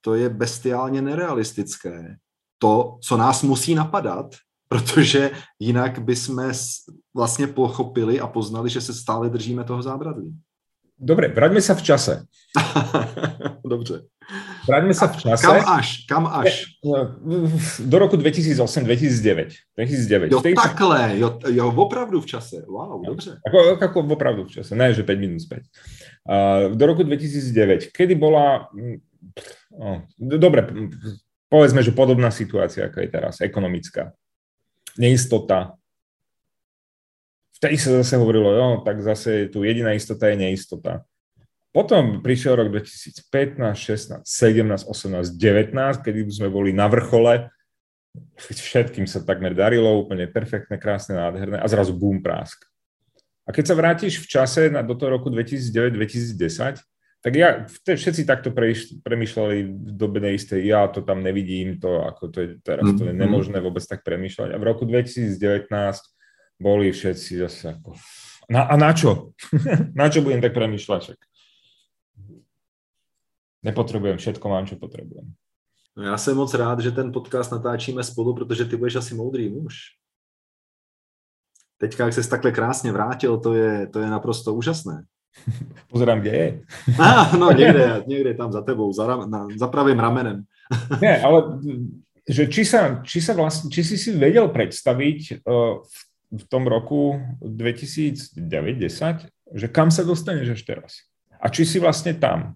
to 0.00 0.14
je 0.14 0.28
bestiálně 0.28 1.02
nerealistické 1.02 2.16
to, 2.58 2.98
co 3.02 3.16
nás 3.16 3.42
musí 3.42 3.74
napadat, 3.74 4.26
protože 4.68 5.30
jinak 5.58 5.98
bychom 5.98 6.52
vlastně 7.14 7.46
pochopili 7.46 8.20
a 8.20 8.26
poznali, 8.26 8.70
že 8.70 8.80
se 8.80 8.94
stále 8.94 9.30
držíme 9.30 9.64
toho 9.64 9.82
zábradlí. 9.82 10.34
Dobre, 11.00 11.32
vraťme 11.32 11.64
sa 11.64 11.72
v 11.72 11.82
čase. 11.82 12.28
Dobře. 13.64 14.04
Vraťme 14.68 14.92
sa 14.92 15.08
v 15.08 15.16
čase. 15.16 15.40
Kam 15.40 15.56
až? 15.64 15.86
Kam 16.04 16.24
až? 16.28 16.68
Do 17.80 17.96
roku 17.98 18.20
2008-2009. 18.20 19.48
2009. 19.80 20.32
Jo, 20.32 20.40
Tej... 20.44 20.54
takhle, 20.54 21.16
jo, 21.16 21.38
jo, 21.48 21.72
opravdu 21.72 22.20
v 22.20 22.26
čase. 22.26 22.60
Wow, 22.68 23.00
dobře. 23.06 23.40
Ako, 23.48 23.58
ako 23.80 23.98
opravdu 24.12 24.44
v 24.44 24.60
čase, 24.60 24.76
ne, 24.76 24.92
že 24.94 25.02
5 25.02 25.16
minút 25.16 25.40
späť. 25.40 25.72
Uh, 26.28 26.76
do 26.76 26.84
roku 26.86 27.02
2009, 27.02 27.96
kedy 27.96 28.14
bola... 28.14 28.68
Oh, 29.74 30.02
dobre, 30.18 30.66
povedzme, 31.50 31.82
že 31.82 31.94
podobná 31.94 32.30
situácia, 32.30 32.86
ako 32.86 32.98
je 33.02 33.08
teraz, 33.08 33.34
ekonomická. 33.42 34.14
Neistota. 34.98 35.74
Vtedy 37.60 37.76
sa 37.76 38.00
zase 38.00 38.16
hovorilo, 38.16 38.50
jo, 38.56 38.68
tak 38.82 39.04
zase 39.04 39.52
tu 39.52 39.62
jediná 39.62 39.92
istota 39.92 40.32
je 40.32 40.36
neistota. 40.40 41.04
Potom 41.70 42.18
prišiel 42.18 42.58
rok 42.58 42.68
2015, 42.74 43.62
16, 43.62 44.26
17, 44.26 44.90
18, 44.90 45.38
19, 45.38 46.02
kedy 46.02 46.18
sme 46.26 46.50
boli 46.50 46.74
na 46.74 46.90
vrchole, 46.90 47.46
všetkým 48.42 49.06
sa 49.06 49.22
takmer 49.22 49.54
darilo, 49.54 50.02
úplne 50.02 50.26
perfektné, 50.26 50.82
krásne, 50.82 51.14
nádherné 51.14 51.62
a 51.62 51.66
zrazu 51.70 51.94
boom 51.94 52.18
prásk. 52.18 52.58
A 53.46 53.54
keď 53.54 53.64
sa 53.70 53.78
vrátiš 53.78 54.18
v 54.18 54.26
čase 54.26 54.62
na, 54.66 54.82
do 54.82 54.98
toho 54.98 55.18
roku 55.18 55.30
2009-2010, 55.30 56.82
tak 57.20 57.32
ja, 57.36 57.68
všetci 57.84 58.24
takto 58.24 58.48
premýšľali 59.04 59.56
v 59.68 59.90
dobe 59.92 60.24
neistej, 60.24 60.64
ja 60.64 60.88
to 60.88 61.04
tam 61.04 61.20
nevidím, 61.20 61.76
to 61.76 62.00
ako 62.00 62.32
to 62.32 62.38
je 62.40 62.48
teraz, 62.64 62.84
to 62.96 63.04
je 63.04 63.12
mhm. 63.12 63.20
nemožné 63.20 63.58
vôbec 63.60 63.84
tak 63.84 64.00
premýšľať. 64.00 64.56
A 64.56 64.60
v 64.60 64.64
roku 64.64 64.88
2019 64.88 65.68
boli 66.60 66.92
všetci 66.92 67.30
zase 67.44 67.76
ako, 67.76 67.92
na, 68.50 68.66
a 68.66 68.74
na 68.76 68.90
čo? 68.90 69.36
na 70.00 70.10
čo 70.10 70.26
budem 70.26 70.42
tak 70.42 70.56
premýšľať? 70.56 71.00
Však? 71.06 71.20
Nepotrebujem, 73.62 74.18
všetko 74.18 74.46
mám, 74.48 74.66
čo 74.66 74.80
potrebujem. 74.80 75.30
No 75.96 76.04
já 76.04 76.18
jsem 76.18 76.36
moc 76.36 76.54
rád, 76.54 76.80
že 76.80 76.90
ten 76.90 77.12
podcast 77.12 77.52
natáčíme 77.52 78.04
spolu, 78.04 78.34
protože 78.34 78.64
ty 78.64 78.76
budeš 78.76 78.96
asi 78.96 79.14
moudrý 79.14 79.48
muž. 79.48 79.74
Teďka, 81.78 82.04
jak 82.04 82.14
jsi 82.14 82.30
takhle 82.30 82.52
krásně 82.52 82.92
vrátil, 82.92 83.40
to 83.40 83.54
je, 83.54 83.86
to 83.86 84.00
je 84.00 84.06
naprosto 84.10 84.54
úžasné. 84.54 85.04
Pozerám, 85.90 86.20
kde 86.20 86.30
je. 86.36 86.48
Ah, 86.98 87.32
no, 87.36 87.52
niekde, 87.52 88.04
niekde 88.06 88.34
tam 88.34 88.52
za 88.52 88.62
tebou, 88.62 88.92
za, 88.92 89.06
na, 89.06 89.46
za 89.56 89.66
pravým 89.66 89.98
ramenem. 89.98 90.44
Nie, 91.02 91.20
ale 91.22 91.58
že 92.28 92.46
či, 92.46 92.62
sa, 92.62 93.02
či, 93.02 93.18
sa 93.18 93.34
vlastne, 93.34 93.70
či 93.72 93.82
si 93.82 93.98
si 93.98 94.14
vedel 94.14 94.46
predstaviť 94.48 95.42
uh, 95.42 95.82
v, 95.82 95.98
v 96.38 96.44
tom 96.46 96.68
roku 96.70 97.18
2009 97.42 98.38
že 99.50 99.66
kam 99.66 99.90
sa 99.90 100.06
dostaneš 100.06 100.54
až 100.54 100.62
teraz? 100.62 100.92
A 101.42 101.50
či 101.50 101.66
si 101.66 101.82
vlastně 101.82 102.14
tam? 102.14 102.54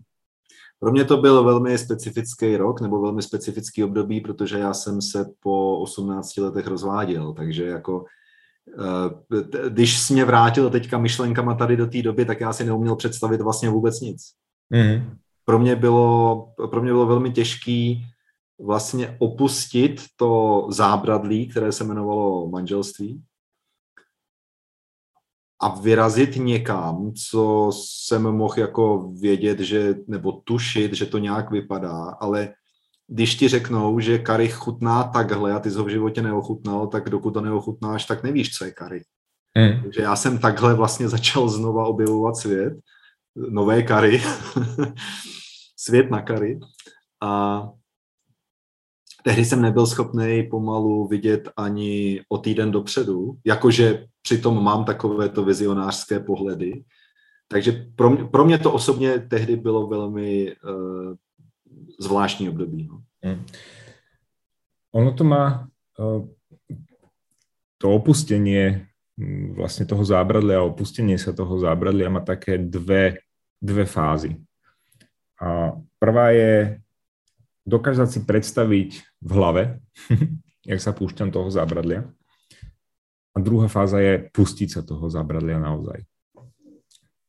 Pro 0.79 0.93
mě 0.93 1.05
to 1.05 1.17
byl 1.17 1.45
velmi 1.45 1.79
specifický 1.79 2.57
rok 2.57 2.81
nebo 2.81 3.01
velmi 3.01 3.23
specifický 3.23 3.85
období, 3.85 4.21
protože 4.21 4.59
já 4.59 4.75
jsem 4.75 5.03
se 5.03 5.27
po 5.41 5.79
18 5.79 6.37
letech 6.37 6.67
rozváděl, 6.67 7.33
takže 7.33 7.67
jako 7.67 8.05
Eh, 8.05 8.09
když 9.69 9.99
jsi 9.99 10.13
mě 10.13 10.25
vrátil 10.25 10.71
teďka 10.71 10.99
myšlenkama 10.99 11.55
tady 11.55 11.77
do 11.77 11.87
té 11.87 12.03
doby, 12.03 12.25
tak 12.25 12.41
já 12.41 12.53
si 12.53 12.65
neuměl 12.65 12.97
představit 12.97 13.41
vlastně 13.41 13.71
vůbec 13.71 14.01
nic. 14.01 14.33
Mm. 14.71 15.17
Pro, 15.45 15.59
mě 15.59 15.77
bylo, 15.77 16.49
pro 16.71 16.83
mě 16.83 16.93
bylo 16.93 17.07
velmi 17.07 17.33
těžký 17.33 18.07
vlastně 18.61 19.17
opustit 19.19 20.03
to 20.17 20.67
zábradlí, 20.71 21.49
které 21.49 21.73
se 21.73 21.85
jmenovalo 21.85 22.49
manželství 22.49 23.23
a 25.65 25.69
vyrazit 25.69 26.37
někam, 26.37 27.13
co 27.31 27.71
jsem 27.75 28.23
mohl 28.23 28.55
jako 28.57 29.11
vědět, 29.21 29.61
že, 29.61 29.95
nebo 30.07 30.33
tušit, 30.33 30.93
že 30.93 31.07
to 31.07 31.19
nějak 31.19 31.51
vypadá, 31.51 32.17
ale 32.21 32.55
když 33.07 33.35
ti 33.35 33.49
řeknou, 33.49 34.01
že 34.01 34.19
kary 34.19 34.49
chutná 34.49 35.05
takhle 35.05 35.53
a 35.53 35.59
ty 35.59 35.71
jsi 35.71 35.79
ho 35.79 35.85
v 35.85 35.89
životě 35.89 36.23
neochutnal, 36.23 36.87
tak 36.87 37.11
dokud 37.11 37.31
to 37.31 37.41
neochutnáš, 37.41 38.05
tak 38.05 38.23
nevíš, 38.23 38.57
co 38.57 38.65
je 38.65 38.71
kary. 38.71 39.05
Hmm. 39.57 39.83
Takže 39.83 40.03
já 40.03 40.17
jsem 40.17 40.39
takhle 40.39 40.75
vlastně 40.75 41.09
začal 41.09 41.49
znova 41.49 41.87
objevovat 41.87 42.37
svět, 42.37 42.73
nové 43.37 43.83
kary, 43.83 44.23
svět 45.77 46.11
na 46.11 46.23
kary. 46.23 46.61
A 47.23 47.63
tehdy 49.25 49.45
jsem 49.45 49.63
nebyl 49.63 49.87
schopný 49.87 50.49
pomalu 50.51 51.07
vidět 51.09 51.49
ani 51.57 52.21
o 52.29 52.39
týden 52.39 52.71
dopředu, 52.71 53.37
jakože 53.47 54.07
přitom 54.23 54.65
mám 54.65 54.85
takovéto 54.85 55.45
vizionářské 55.45 56.21
pohledy. 56.21 56.85
Takže 57.49 57.87
pro 57.97 58.11
mě, 58.11 58.25
pro 58.25 58.45
mě 58.45 58.59
to 58.59 58.73
osobně 58.73 59.19
tehdy 59.19 59.57
bylo 59.57 59.87
velmi 59.87 60.57
uh, 60.65 61.15
zvláštní 61.99 62.49
období. 62.49 62.89
No. 62.89 63.03
Hmm. 63.25 63.45
Ono 64.95 65.11
to 65.13 65.25
má 65.25 65.67
uh, 65.99 66.23
to 67.79 67.87
opustenie 67.91 68.89
hm, 69.19 69.59
vlastne 69.59 69.85
toho 69.85 70.05
zábradlia 70.07 70.63
a 70.63 70.69
opustenie 70.69 71.19
sa 71.19 71.35
toho 71.37 71.59
zábradlia 71.59 72.09
má 72.09 72.23
také 72.23 72.59
dve, 72.59 73.21
dve 73.59 73.85
fázy. 73.85 74.39
A 75.41 75.75
prvá 75.99 76.31
je 76.31 76.79
dokázať 77.67 78.09
si 78.09 78.21
predstaviť 78.23 78.91
v 79.25 79.31
hlave, 79.33 79.63
jak 80.71 80.81
sa 80.81 80.93
púšťam 80.93 81.33
toho 81.33 81.49
zábradlia. 81.49 82.07
A 83.35 83.43
druhá 83.43 83.67
fáza 83.67 83.99
je 83.99 84.31
pustiť 84.31 84.79
sa 84.79 84.81
toho 84.87 85.11
zábradlia 85.11 85.59
naozaj. 85.59 86.07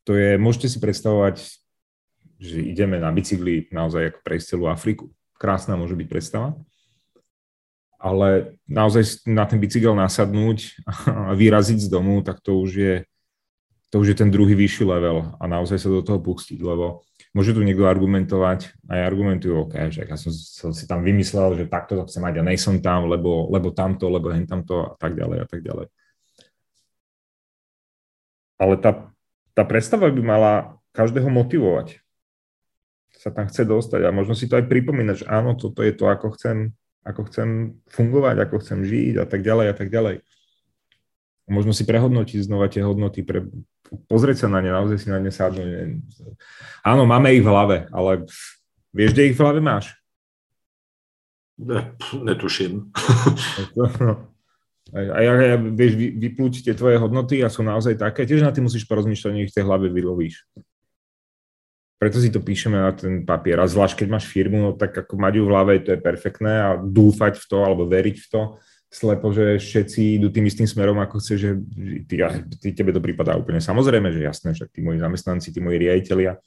To 0.06 0.14
je, 0.14 0.38
môžete 0.38 0.70
si 0.70 0.78
predstavovať, 0.78 1.65
že 2.36 2.60
ideme 2.60 3.00
na 3.00 3.08
bicykli 3.12 3.68
naozaj 3.72 4.12
ako 4.12 4.18
prejsť 4.20 4.46
celú 4.56 4.64
Afriku. 4.68 5.08
Krásna 5.36 5.76
môže 5.76 5.96
byť 5.96 6.08
predstava. 6.08 6.56
Ale 7.96 8.60
naozaj 8.68 9.24
na 9.24 9.48
ten 9.48 9.56
bicykel 9.56 9.96
nasadnúť 9.96 10.76
a 11.08 11.32
vyraziť 11.32 11.88
z 11.88 11.88
domu, 11.88 12.20
tak 12.20 12.44
to 12.44 12.60
už 12.60 12.70
je, 12.76 12.94
to 13.88 14.04
už 14.04 14.12
je 14.12 14.16
ten 14.20 14.28
druhý 14.28 14.52
vyšší 14.52 14.84
level 14.84 15.32
a 15.40 15.44
naozaj 15.48 15.80
sa 15.80 15.88
do 15.88 16.04
toho 16.04 16.20
pustiť, 16.20 16.60
lebo 16.60 17.00
môže 17.32 17.56
tu 17.56 17.64
niekto 17.64 17.88
argumentovať, 17.88 18.76
a 18.88 19.00
ja 19.00 19.04
argumentujú, 19.08 19.64
OK, 19.64 19.92
že 19.92 20.04
ja 20.04 20.16
som, 20.16 20.28
som 20.32 20.70
si 20.76 20.84
tam 20.84 21.04
vymyslel, 21.04 21.56
že 21.56 21.72
takto 21.72 21.96
to 21.96 22.08
chcem 22.08 22.24
mať 22.24 22.40
a 22.40 22.46
nejsom 22.48 22.84
tam, 22.84 23.08
lebo, 23.08 23.48
lebo 23.48 23.72
tamto, 23.72 24.12
lebo 24.12 24.28
hen 24.28 24.44
tamto 24.44 24.92
a 24.92 24.94
tak 25.00 25.16
ďalej 25.16 25.38
a 25.44 25.46
tak 25.48 25.60
ďalej. 25.64 25.86
Ale 28.56 28.74
tá, 28.80 29.12
tá 29.52 29.68
predstava 29.68 30.08
by 30.08 30.22
mala 30.24 30.52
každého 30.96 31.28
motivovať. 31.28 32.00
Sa 33.16 33.32
tam 33.32 33.48
chce 33.48 33.64
dostať 33.64 34.04
a 34.04 34.12
možno 34.12 34.36
si 34.36 34.44
to 34.44 34.60
aj 34.60 34.68
pripomínať, 34.68 35.24
že 35.24 35.26
áno, 35.26 35.56
toto 35.56 35.80
je 35.80 35.96
to, 35.96 36.06
ako 36.06 36.36
chcem, 36.36 36.76
ako 37.00 37.26
chcem 37.32 37.80
fungovať, 37.88 38.36
ako 38.44 38.60
chcem 38.60 38.84
žiť 38.84 39.14
a 39.22 39.26
tak 39.26 39.40
ďalej 39.40 39.66
a 39.72 39.74
tak 39.74 39.88
ďalej. 39.88 40.20
Možno 41.48 41.72
si 41.72 41.86
prehodnotiť 41.88 42.44
znova 42.44 42.68
tie 42.68 42.84
hodnoty, 42.84 43.22
pre, 43.24 43.46
pozrieť 44.10 44.44
sa 44.44 44.48
na 44.52 44.60
ne, 44.60 44.74
naozaj 44.74 44.98
si 45.00 45.08
na 45.08 45.22
ne 45.22 45.30
sadnúť. 45.30 46.02
Áno, 46.84 47.06
máme 47.06 47.32
ich 47.32 47.40
v 47.40 47.48
hlave, 47.48 47.76
ale 47.94 48.26
vieš, 48.90 49.14
kde 49.14 49.32
ich 49.32 49.36
v 49.38 49.42
hlave 49.46 49.60
máš? 49.62 49.94
Ne, 51.56 51.96
netuším. 52.12 52.92
A 54.94 55.18
ja, 55.18 55.34
ja 55.34 55.56
vieš 55.58 55.98
vy, 55.98 56.14
vyplúť 56.14 56.62
tie 56.62 56.74
tvoje 56.76 56.94
hodnoty 57.02 57.42
a 57.42 57.50
sú 57.50 57.66
naozaj 57.66 57.98
také, 57.98 58.22
tiež 58.22 58.46
na 58.46 58.54
tým 58.54 58.70
musíš 58.70 58.86
porozmýšľať, 58.86 59.32
nech 59.34 59.50
v 59.50 59.56
tej 59.56 59.64
hlave 59.66 59.90
vylovíš. 59.90 60.46
Preto 61.96 62.20
si 62.20 62.28
to 62.28 62.44
píšeme 62.44 62.76
na 62.76 62.92
ten 62.92 63.24
papier. 63.24 63.56
A 63.56 63.64
zvlášť, 63.64 64.04
keď 64.04 64.08
máš 64.12 64.28
firmu, 64.28 64.60
no 64.60 64.70
tak 64.76 64.92
ako 64.92 65.16
mať 65.16 65.32
ju 65.40 65.42
v 65.48 65.50
hlave, 65.52 65.72
to 65.80 65.96
je 65.96 66.00
perfektné 66.04 66.52
a 66.60 66.70
dúfať 66.76 67.40
v 67.40 67.44
to, 67.48 67.56
alebo 67.64 67.88
veriť 67.88 68.16
v 68.20 68.28
to, 68.28 68.42
slepo, 68.92 69.32
že 69.32 69.58
všetci 69.58 70.20
idú 70.20 70.28
tým 70.32 70.46
istým 70.46 70.68
smerom, 70.68 70.96
ako 71.00 71.18
chce, 71.20 71.34
že 71.36 71.50
ty, 72.08 72.16
ty, 72.60 72.68
tebe 72.72 72.92
to 72.92 73.00
prípadá 73.02 73.36
úplne 73.36 73.60
samozrejme, 73.60 74.12
že 74.12 74.24
jasné, 74.24 74.54
že 74.56 74.68
tí 74.70 74.80
moji 74.80 75.00
zamestnanci, 75.02 75.52
tí 75.52 75.60
moji 75.60 75.76
riaditeľia 75.76 76.38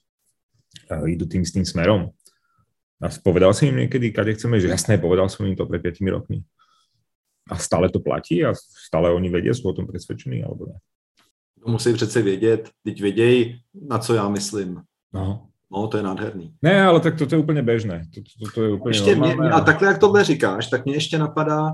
idú 1.05 1.25
tým 1.29 1.45
istým 1.45 1.65
smerom. 1.65 2.09
A 2.99 3.07
povedal 3.21 3.53
som 3.53 3.69
im 3.69 3.85
niekedy, 3.85 4.11
kade 4.11 4.35
chceme, 4.35 4.59
že 4.59 4.69
jasné, 4.69 4.97
povedal 4.97 5.29
som 5.29 5.45
im 5.47 5.55
to 5.55 5.65
pred 5.65 5.81
5 5.81 6.03
rokmi. 6.09 6.43
A 7.49 7.57
stále 7.57 7.89
to 7.89 7.97
platí 7.97 8.45
a 8.45 8.53
stále 8.57 9.09
oni 9.09 9.29
vedia, 9.29 9.57
sú 9.57 9.69
o 9.69 9.77
tom 9.77 9.89
presvedčení, 9.89 10.45
alebo 10.45 10.69
ne? 10.69 10.77
Musí 11.65 11.93
přece 11.93 12.21
vědět, 12.21 12.69
teď 12.83 13.01
věděj, 13.01 13.59
na 13.87 13.97
co 13.99 14.13
já 14.13 14.29
myslím. 14.29 14.81
No. 15.13 15.45
No, 15.71 15.87
to 15.87 15.97
je 15.97 16.03
nádherný. 16.03 16.55
Ne, 16.61 16.85
ale 16.85 16.99
tak 16.99 17.17
to, 17.17 17.25
to 17.25 17.35
je 17.35 17.41
úplně 17.41 17.61
bežné. 17.61 18.01
To, 18.13 18.21
to, 18.21 18.51
to 18.51 18.63
je 18.63 18.73
úplně 18.73 18.97
ještě 18.97 19.15
mě, 19.15 19.35
a 19.35 19.61
takhle, 19.61 19.87
jak 19.87 19.99
tohle 19.99 20.23
říkáš, 20.23 20.67
tak 20.67 20.85
mě 20.85 20.93
ještě 20.93 21.17
napadá, 21.17 21.73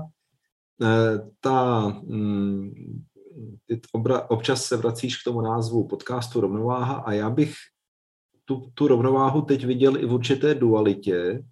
Eh, 0.82 1.30
ta, 1.40 1.88
mm, 1.88 2.72
ty 3.66 3.80
obra, 3.92 4.30
občas 4.30 4.64
se 4.64 4.76
vracíš 4.76 5.16
k 5.16 5.24
tomu 5.24 5.40
názvu 5.40 5.88
podcastu 5.88 6.40
Rovnováha 6.40 6.94
a 6.94 7.12
já 7.12 7.30
bych 7.30 7.54
tu, 8.44 8.70
tu 8.74 8.88
rovnováhu 8.88 9.42
teď 9.42 9.66
viděl 9.66 9.96
i 9.96 10.06
v 10.06 10.12
určité 10.12 10.54
dualitě. 10.54 11.44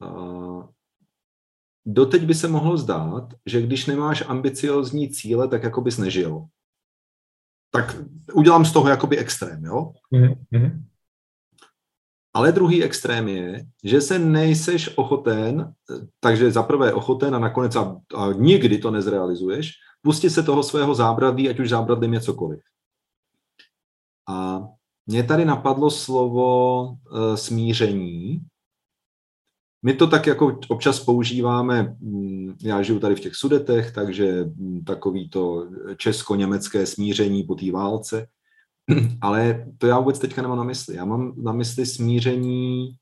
A 0.00 0.68
doteď 1.86 2.22
by 2.22 2.34
se 2.34 2.48
mohlo 2.48 2.76
zdát, 2.76 3.34
že 3.46 3.62
když 3.62 3.86
nemáš 3.86 4.24
ambiciozní 4.26 5.10
cíle, 5.10 5.48
tak 5.48 5.62
jako 5.62 5.80
bys 5.80 5.98
nežil. 5.98 6.46
Tak 7.76 7.96
udělám 8.34 8.64
z 8.64 8.72
toho 8.72 8.88
jakoby 8.88 9.18
extrém, 9.18 9.64
jo? 9.64 9.92
Mm-hmm. 10.12 10.82
Ale 12.34 12.52
druhý 12.52 12.84
extrém 12.84 13.28
je, 13.28 13.66
že 13.84 14.00
se 14.00 14.18
nejseš 14.18 14.98
ochoten, 14.98 15.74
takže 16.20 16.50
za 16.50 16.62
prvé 16.62 16.92
ochoten 16.92 17.34
a 17.34 17.38
nakonec 17.38 17.76
a, 17.76 18.00
a 18.16 18.32
nikdy 18.32 18.78
to 18.78 18.90
nezrealizuješ, 18.90 19.72
pustit 20.02 20.30
se 20.30 20.42
toho 20.42 20.62
svého 20.62 20.94
zábradlí, 20.94 21.48
ať 21.48 21.60
už 21.60 21.68
zábradlím 21.68 22.14
je 22.14 22.20
cokoliv. 22.20 22.60
A 24.28 24.62
mě 25.06 25.22
tady 25.22 25.44
napadlo 25.44 25.90
slovo 25.90 26.84
e, 26.88 27.36
smíření. 27.36 28.40
My 29.86 29.94
to 29.94 30.06
tak 30.06 30.26
jako 30.26 30.58
občas 30.68 31.00
používáme, 31.00 31.96
mm, 32.00 32.56
já 32.62 32.82
žiju 32.82 32.98
tady 32.98 33.14
v 33.14 33.20
těch 33.20 33.34
sudetech, 33.34 33.92
takže 33.92 34.44
mm, 34.44 34.84
takový 34.84 35.28
to 35.28 35.68
česko-německé 35.96 36.86
smíření 36.86 37.42
po 37.42 37.54
té 37.54 37.72
válce. 37.72 38.26
Ale 39.20 39.66
to 39.78 39.86
já 39.86 39.98
vůbec 39.98 40.18
teďka 40.18 40.42
nemám 40.42 40.58
na 40.58 40.64
mysli. 40.64 40.96
Já 40.96 41.04
mám 41.04 41.32
na 41.36 41.52
mysli 41.52 41.86
smíření, 41.86 42.96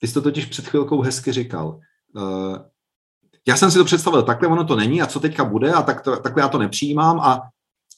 ty 0.00 0.06
jsi 0.08 0.14
to 0.14 0.22
totiž 0.22 0.46
před 0.46 0.68
chvilkou 0.68 1.00
hezky 1.00 1.32
říkal. 1.32 1.80
Uh, 2.16 2.56
já 3.48 3.56
jsem 3.56 3.70
si 3.70 3.78
to 3.78 3.84
představil, 3.84 4.22
takhle 4.22 4.48
ono 4.48 4.64
to 4.64 4.76
není 4.76 5.02
a 5.02 5.06
co 5.06 5.20
teďka 5.20 5.44
bude 5.44 5.72
a 5.72 5.82
tak 5.82 6.00
to, 6.00 6.16
takhle 6.16 6.42
já 6.42 6.48
to 6.48 6.58
nepřijímám 6.58 7.20
a, 7.20 7.40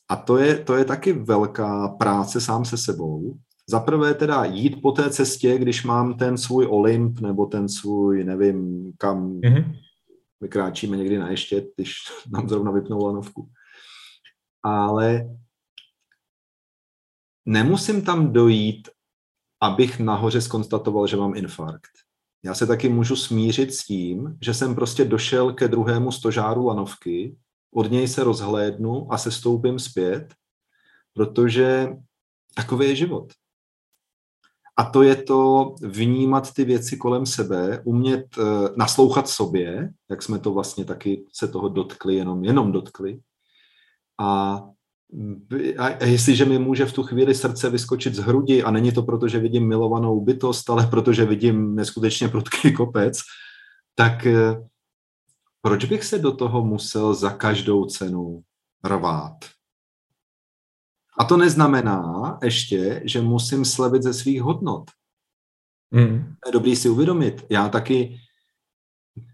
a 0.09 0.17
to, 0.17 0.39
je, 0.39 0.59
to 0.59 0.77
je 0.77 0.85
taky 0.85 1.13
velká 1.13 1.89
práce 1.89 2.41
sám 2.41 2.65
se 2.65 2.77
sebou. 2.79 3.39
Za 3.69 3.81
prvé 3.81 4.15
teda 4.15 4.45
jít 4.45 4.83
po 4.83 4.93
té 4.93 5.11
cestě, 5.11 5.59
když 5.59 5.85
mám 5.85 6.15
ten 6.19 6.39
svůj 6.39 6.67
Olymp 6.67 7.21
nebo 7.21 7.47
ten 7.47 7.69
svůj, 7.69 8.25
nevím, 8.25 8.93
kam 8.99 9.41
mm-hmm. 9.41 9.77
vykráčíme 10.41 10.97
někdy 10.97 11.19
na 11.19 11.31
ještě, 11.31 11.67
když 11.77 11.95
nám 12.33 12.49
zrovna 12.49 12.71
vypnou 12.71 13.05
lanovku. 13.05 13.51
Ale 14.63 15.37
nemusím 17.47 18.03
tam 18.03 18.33
dojít, 18.33 18.89
abych 19.61 20.01
nahoře 20.01 20.41
skonstatoval, 20.41 21.07
že 21.07 21.17
mám 21.17 21.37
infarkt. 21.37 21.91
Já 22.45 22.55
se 22.55 22.67
taky 22.67 22.89
můžu 22.89 23.17
smířit 23.17 23.75
s 23.75 23.85
tím, 23.85 24.39
že 24.43 24.55
jsem 24.55 24.75
prostě 24.75 25.05
došel 25.05 25.53
ke 25.53 25.69
druhému 25.69 26.13
stožáru 26.13 26.67
lanovky, 26.67 27.37
od 27.75 27.91
něj 27.91 28.09
se 28.09 28.25
rozhlédnu 28.25 29.13
a 29.13 29.19
se 29.19 29.31
stoupím 29.31 29.79
zpět, 29.79 30.35
protože 31.15 31.89
takový 32.55 32.89
je 32.89 32.97
život. 32.97 33.33
A 34.77 34.85
to 34.85 35.03
je 35.03 35.17
to 35.17 35.75
vnímat 35.83 36.55
ty 36.55 36.65
věci 36.65 36.97
kolem 36.97 37.27
sebe, 37.27 37.83
umět 37.85 38.39
uh, 38.39 38.45
naslouchat 38.77 39.29
sobě, 39.29 39.93
jak 40.11 40.23
jsme 40.23 40.39
to 40.39 40.53
vlastně 40.53 40.85
taky 40.85 41.25
se 41.33 41.49
toho 41.49 41.69
dotkli, 41.69 42.15
jenom, 42.15 42.45
jenom 42.45 42.73
dotkli. 42.73 43.21
A 44.21 44.63
a 45.79 46.05
jestliže 46.05 46.45
mi 46.45 46.59
může 46.59 46.87
v 46.87 46.93
tu 46.93 47.03
chvíli 47.03 47.35
srdce 47.35 47.71
vyskočit 47.71 48.15
z 48.15 48.19
hrudi 48.19 48.63
a 48.63 48.71
není 48.71 48.93
to 48.93 49.03
proto, 49.03 49.29
že 49.29 49.39
vidím 49.39 49.69
milovanou 49.69 50.21
bytost, 50.21 50.71
ale 50.71 50.87
protože 50.87 51.25
vidím 51.25 51.75
neskutečně 51.75 52.29
prudký 52.29 52.73
kopec, 52.73 53.19
tak 53.95 54.27
eh, 54.27 54.69
proč 55.63 55.85
bych 55.85 56.05
se 56.05 56.19
do 56.19 56.33
toho 56.33 56.65
musel 56.65 57.15
za 57.15 57.31
každou 57.31 57.85
cenu 57.85 58.43
rvát? 58.85 59.37
A 61.19 61.25
to 61.25 61.37
neznamená 61.37 62.39
ještě, 62.43 63.03
že 63.05 63.21
musím 63.21 63.65
slevit 63.65 64.03
ze 64.03 64.15
svých 64.15 64.43
hodnot. 64.43 64.91
Mm. 65.91 66.35
Je 66.47 66.53
dobrý 66.53 66.77
si 66.77 66.89
uvědomit. 66.89 67.47
Já 67.51 67.69
taky, 67.69 68.19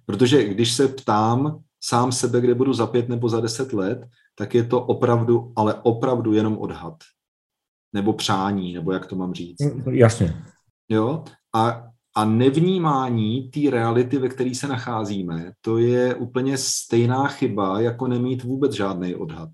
protože 0.07 0.45
když 0.45 0.73
se 0.73 0.89
ptám 0.89 1.63
sám 1.81 2.13
sebe, 2.13 2.41
kde 2.41 2.55
budu 2.55 2.73
za 2.73 2.87
pět 2.87 3.09
nebo 3.09 3.29
za 3.29 3.41
deset 3.41 3.73
let, 3.73 4.07
tak 4.35 4.55
je 4.55 4.65
to 4.65 4.81
opravdu, 4.85 5.53
ale 5.57 5.75
opravdu 5.75 6.33
jenom 6.33 6.59
odhad. 6.59 6.95
Nebo 7.93 8.13
přání, 8.13 8.75
nebo 8.75 8.93
jak 8.93 9.07
to 9.07 9.17
mám 9.17 9.35
říct. 9.35 9.59
Jasně. 9.91 10.43
Jo? 10.89 11.25
A, 11.55 11.91
a 12.17 12.25
nevnímání 12.25 13.51
té 13.51 13.71
reality, 13.71 14.19
ve 14.19 14.29
které 14.29 14.55
se 14.55 14.69
nacházíme, 14.69 15.53
to 15.61 15.79
je 15.79 16.15
úplně 16.15 16.59
stejná 16.59 17.29
chyba, 17.29 17.81
jako 17.81 18.07
nemít 18.07 18.43
vůbec 18.43 18.73
žádný 18.73 19.15
odhad. 19.15 19.51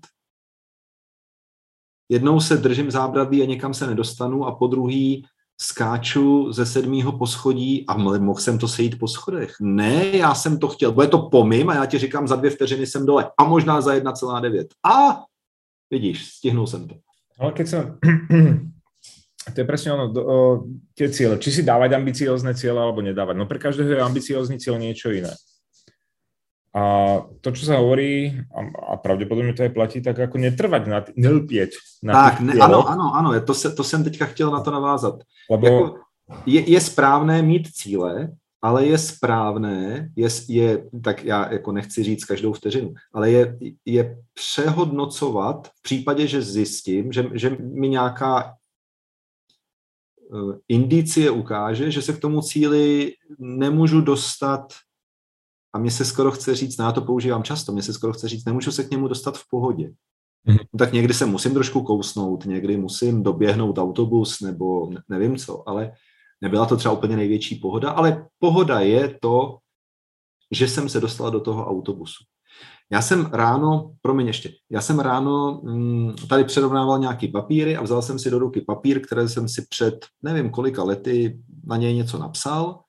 Jednou 2.09 2.39
se 2.39 2.57
držím 2.57 2.91
zábradlí 2.91 3.41
a 3.41 3.45
někam 3.45 3.73
se 3.73 3.87
nedostanu 3.87 4.45
a 4.45 4.55
po 4.55 4.67
druhý 4.67 5.25
skáču 5.61 6.51
ze 6.51 6.65
sedmého 6.65 7.11
poschodí 7.11 7.85
a 7.87 7.97
mohl 7.97 8.39
jsem 8.39 8.57
to 8.57 8.67
sejít 8.67 8.99
po 8.99 9.07
schodech. 9.07 9.55
Ne, 9.61 10.07
já 10.07 10.35
jsem 10.35 10.59
to 10.59 10.67
chtěl. 10.67 10.91
Bude 10.91 11.07
to 11.07 11.29
pomím 11.29 11.69
a 11.69 11.75
já 11.75 11.85
ti 11.85 11.97
říkám, 11.97 12.27
za 12.27 12.35
dvě 12.35 12.51
vteřiny 12.51 12.87
jsem 12.87 13.05
dole. 13.05 13.31
A 13.39 13.43
možná 13.43 13.81
za 13.81 13.95
1,9. 13.95 14.67
A 14.83 15.23
vidíš, 15.91 16.25
stihnul 16.25 16.67
jsem 16.67 16.87
to. 16.87 16.95
Ale 17.39 17.51
keď 17.51 17.67
som... 17.67 17.83
To 19.45 19.61
je 19.61 19.67
presne 19.69 19.93
ono, 19.93 20.05
o, 20.09 20.37
tie 20.97 21.05
ciele. 21.13 21.37
Či 21.37 21.53
si 21.53 21.61
dávať 21.61 21.93
ambiciózne 21.93 22.57
ciele 22.57 22.81
alebo 22.81 23.05
nedávať. 23.05 23.37
No 23.37 23.45
pre 23.45 23.61
každého 23.61 23.93
je 23.93 24.01
ambiciózny 24.01 24.57
cieľ 24.57 24.81
niečo 24.81 25.13
iné. 25.13 25.29
A 26.75 26.81
to, 27.41 27.55
čo 27.55 27.71
sa 27.71 27.79
hovorí, 27.79 28.35
a, 28.51 28.91
a 28.93 28.97
pravděpodobně 28.97 29.53
to 29.53 29.63
je 29.63 29.69
platí, 29.69 30.01
tak 30.01 30.17
jako 30.17 30.37
netrvať 30.37 30.87
na, 30.87 31.05
nelpět 31.15 31.69
na 32.03 32.13
Tak, 32.13 32.39
ne, 32.39 32.53
ano, 32.53 32.89
ano, 32.89 33.15
ano, 33.15 33.41
to, 33.41 33.53
se, 33.53 33.71
to 33.71 33.83
jsem 33.83 34.03
teďka 34.03 34.25
chtěl 34.25 34.51
na 34.51 34.59
to 34.59 34.71
navázat. 34.71 35.15
Lebo... 35.51 35.67
Jako, 35.67 35.95
je, 36.45 36.69
je 36.69 36.81
správné 36.81 37.41
mít 37.41 37.67
cíle, 37.67 38.29
ale 38.61 38.85
je 38.85 38.97
správné, 38.97 40.09
je, 40.15 40.29
je, 40.47 40.83
tak 41.03 41.23
já 41.23 41.53
jako 41.53 41.71
nechci 41.71 42.03
říct 42.03 42.25
každou 42.25 42.53
vteřinu, 42.53 42.93
ale 43.13 43.31
je, 43.31 43.57
je 43.85 44.17
přehodnocovat 44.33 45.67
v 45.67 45.81
případě, 45.81 46.27
že 46.27 46.41
zjistím, 46.41 47.11
že, 47.11 47.29
že 47.33 47.49
mi 47.59 47.89
nějaká 47.89 48.53
uh, 50.31 50.55
indicie 50.67 51.31
ukáže, 51.31 51.91
že 51.91 52.01
se 52.01 52.13
k 52.13 52.19
tomu 52.19 52.41
cíli 52.41 53.13
nemůžu 53.39 54.01
dostat 54.01 54.73
a 55.75 55.77
mně 55.77 55.91
se 55.91 56.05
skoro 56.05 56.31
chce 56.31 56.55
říct, 56.55 56.77
no 56.77 56.85
já 56.85 56.91
to 56.91 57.01
používám 57.01 57.43
často, 57.43 57.71
mně 57.71 57.81
se 57.81 57.93
skoro 57.93 58.13
chce 58.13 58.27
říct, 58.27 58.45
nemůžu 58.45 58.71
se 58.71 58.83
k 58.83 58.91
němu 58.91 59.07
dostat 59.07 59.37
v 59.37 59.43
pohodě. 59.49 59.91
Mm-hmm. 60.47 60.77
Tak 60.79 60.93
někdy 60.93 61.13
se 61.13 61.25
musím 61.25 61.53
trošku 61.53 61.81
kousnout, 61.81 62.45
někdy 62.45 62.77
musím 62.77 63.23
doběhnout 63.23 63.77
autobus 63.77 64.41
nebo 64.41 64.89
nevím 65.09 65.37
co, 65.37 65.69
ale 65.69 65.91
nebyla 66.41 66.65
to 66.65 66.77
třeba 66.77 66.93
úplně 66.93 67.15
největší 67.15 67.55
pohoda, 67.55 67.89
ale 67.89 68.27
pohoda 68.39 68.79
je 68.79 69.17
to, 69.21 69.57
že 70.51 70.67
jsem 70.67 70.89
se 70.89 70.99
dostala 70.99 71.29
do 71.29 71.39
toho 71.39 71.67
autobusu. 71.67 72.23
Já 72.91 73.01
jsem 73.01 73.25
ráno, 73.25 73.91
promiň 74.01 74.27
ještě, 74.27 74.51
já 74.71 74.81
jsem 74.81 74.99
ráno 74.99 75.61
mm, 75.63 76.15
tady 76.29 76.43
přerovnával 76.43 76.99
nějaký 76.99 77.27
papíry 77.27 77.77
a 77.77 77.81
vzal 77.81 78.01
jsem 78.01 78.19
si 78.19 78.29
do 78.29 78.39
ruky 78.39 78.61
papír, 78.61 79.01
který 79.07 79.27
jsem 79.27 79.49
si 79.49 79.65
před 79.69 80.05
nevím 80.23 80.49
kolika 80.49 80.83
lety 80.83 81.39
na 81.63 81.77
něj 81.77 81.95
něco 81.95 82.17
napsal 82.17 82.84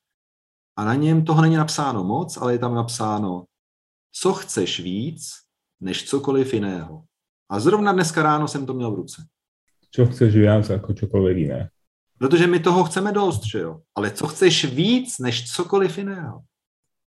a 0.76 0.84
na 0.84 0.94
něm 0.94 1.24
toho 1.24 1.42
není 1.42 1.56
napsáno 1.56 2.04
moc, 2.04 2.36
ale 2.36 2.52
je 2.52 2.58
tam 2.58 2.74
napsáno, 2.74 3.44
co 4.12 4.32
chceš 4.32 4.80
víc, 4.80 5.30
než 5.80 6.04
cokoliv 6.04 6.54
jiného. 6.54 7.02
A 7.50 7.60
zrovna 7.60 7.92
dneska 7.92 8.22
ráno 8.22 8.48
jsem 8.48 8.66
to 8.66 8.74
měl 8.74 8.90
v 8.90 8.94
ruce. 8.94 9.22
Co 9.90 10.06
chceš 10.06 10.34
víc 10.34 10.68
jako 10.68 10.94
cokoliv 10.94 11.36
jiné? 11.36 11.70
Protože 12.18 12.46
my 12.46 12.60
toho 12.60 12.84
chceme 12.84 13.12
dost, 13.12 13.44
že 13.44 13.58
jo? 13.58 13.80
Ale 13.94 14.10
co 14.10 14.26
chceš 14.26 14.64
víc, 14.64 15.18
než 15.18 15.52
cokoliv 15.52 15.98
jiného? 15.98 16.42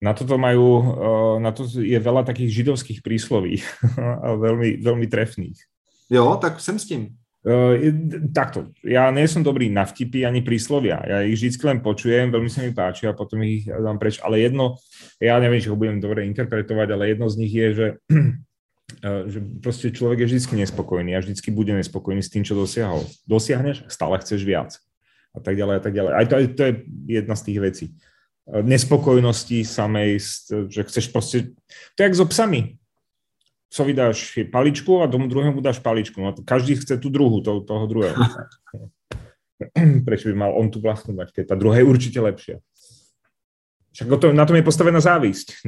Na 0.03 0.13
toto 0.13 0.37
majú, 0.37 0.85
eh, 0.85 1.41
na 1.41 1.57
to 1.57 1.65
je 1.65 1.97
veľa 1.97 2.29
takých 2.29 2.53
židovských 2.53 3.01
prísloví 3.01 3.65
a 4.25 4.37
veľmi, 4.37 4.85
veľmi 4.85 5.07
trefných. 5.09 5.57
Jo, 6.13 6.37
tak 6.37 6.61
jsem 6.61 6.79
s 6.79 6.85
tím. 6.85 7.17
Uh, 7.47 7.79
takto, 8.35 8.75
ja 8.83 9.07
nie 9.15 9.23
som 9.31 9.39
dobrý 9.39 9.71
na 9.71 9.87
vtipy 9.87 10.27
ani 10.27 10.43
príslovia. 10.43 10.99
Ja 11.07 11.23
ich 11.23 11.39
vždy 11.39 11.63
len 11.63 11.79
počujem, 11.79 12.35
veľmi 12.35 12.51
sa 12.51 12.67
mi 12.67 12.75
páči 12.75 13.07
a 13.07 13.15
potom 13.15 13.39
ich 13.47 13.71
dám 13.71 14.03
preč. 14.03 14.19
Ale 14.19 14.43
jedno, 14.43 14.83
ja 15.23 15.39
neviem, 15.39 15.63
či 15.63 15.71
ho 15.71 15.79
budem 15.79 16.03
dobre 16.03 16.27
interpretovať, 16.27 16.89
ale 16.91 17.15
jedno 17.15 17.31
z 17.31 17.39
nich 17.39 17.55
je, 17.55 17.69
že, 17.71 17.87
uh, 18.11 19.23
že 19.31 19.39
proste 19.63 19.95
človek 19.95 20.27
je 20.27 20.35
vždy 20.35 20.67
nespokojný 20.67 21.15
a 21.15 21.23
vždy 21.23 21.39
bude 21.55 21.71
nespokojný 21.71 22.19
s 22.19 22.35
tým, 22.35 22.43
čo 22.43 22.59
dosiahol. 22.59 23.07
Dosiahneš, 23.31 23.87
stále 23.87 24.19
chceš 24.27 24.43
viac. 24.43 24.75
A 25.31 25.39
tak 25.39 25.55
ďalej, 25.55 25.75
a 25.79 25.83
tak 25.87 25.95
ďalej. 25.95 26.13
Aj 26.19 26.27
to, 26.27 26.35
aj 26.35 26.45
to 26.51 26.63
je 26.67 26.73
jedna 27.07 27.39
z 27.39 27.43
tých 27.47 27.59
vecí. 27.63 27.87
Uh, 28.43 28.67
nespokojnosti 28.67 29.63
samej, 29.63 30.19
že 30.67 30.83
chceš 30.83 31.15
proste... 31.15 31.55
To 31.95 31.99
je 32.03 32.11
jak 32.11 32.19
so 32.19 32.27
psami 32.27 32.75
psovi 33.77 33.93
dáš 33.93 34.39
paličku 34.49 35.03
a 35.03 35.07
tomu 35.07 35.29
druhému 35.29 35.61
dáš 35.61 35.79
paličku. 35.85 36.17
No, 36.25 36.33
každý 36.33 36.81
chce 36.81 36.97
tu 36.97 37.13
druhú, 37.13 37.45
toho, 37.45 37.61
toho 37.61 37.85
druhého. 37.87 38.17
Prečo 40.09 40.33
by 40.33 40.35
mal 40.35 40.57
on 40.57 40.73
tu 40.73 40.81
vlastnú 40.81 41.13
mať, 41.13 41.37
keď 41.37 41.45
tá 41.53 41.55
druhá 41.61 41.77
je 41.77 41.85
určite 41.85 42.17
lepšia. 42.17 42.57
Však 43.93 44.09
to, 44.21 44.33
na 44.33 44.45
tom 44.45 44.57
je 44.57 44.65
postavená 44.65 45.01
závisť. 45.01 45.53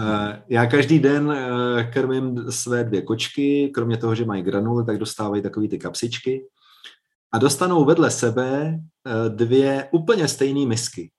Eh, 0.00 0.42
já 0.48 0.66
každý 0.66 0.98
den 0.98 1.30
eh, 1.30 1.84
krmím 1.92 2.50
své 2.50 2.84
dvě 2.84 3.02
kočky, 3.02 3.70
kromě 3.74 3.96
toho, 3.96 4.14
že 4.14 4.24
mají 4.24 4.42
granuly, 4.42 4.84
tak 4.84 4.98
dostávají 4.98 5.42
takové 5.42 5.68
ty 5.68 5.78
kapsičky 5.78 6.42
a 7.32 7.38
dostanou 7.38 7.84
vedle 7.84 8.10
sebe 8.10 8.74
eh, 8.74 9.28
dvě 9.28 9.88
úplně 9.90 10.28
stejné 10.28 10.66
misky 10.66 11.10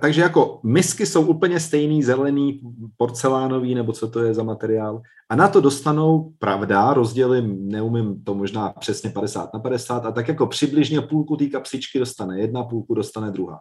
takže 0.00 0.22
jako 0.22 0.60
misky 0.62 1.06
jsou 1.06 1.26
úplně 1.26 1.60
stejný, 1.60 2.02
zelený, 2.02 2.60
porcelánový, 2.96 3.74
nebo 3.74 3.92
co 3.92 4.08
to 4.08 4.20
je 4.20 4.34
za 4.34 4.42
materiál. 4.42 5.02
A 5.28 5.36
na 5.36 5.48
to 5.48 5.60
dostanou, 5.60 6.32
pravda, 6.38 6.94
rozdělím, 6.94 7.68
neumím 7.68 8.24
to 8.24 8.34
možná 8.34 8.72
přesně 8.78 9.10
50 9.10 9.54
na 9.54 9.60
50, 9.60 10.06
a 10.06 10.12
tak 10.12 10.28
jako 10.28 10.46
přibližně 10.46 11.00
půlku 11.00 11.36
té 11.36 11.46
kapsičky 11.46 11.98
dostane 11.98 12.40
jedna, 12.40 12.64
půlku 12.64 12.94
dostane 12.94 13.30
druhá. 13.30 13.60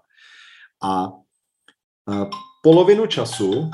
A, 0.84 1.04
a 1.04 1.12
polovinu 2.64 3.08
času 3.08 3.70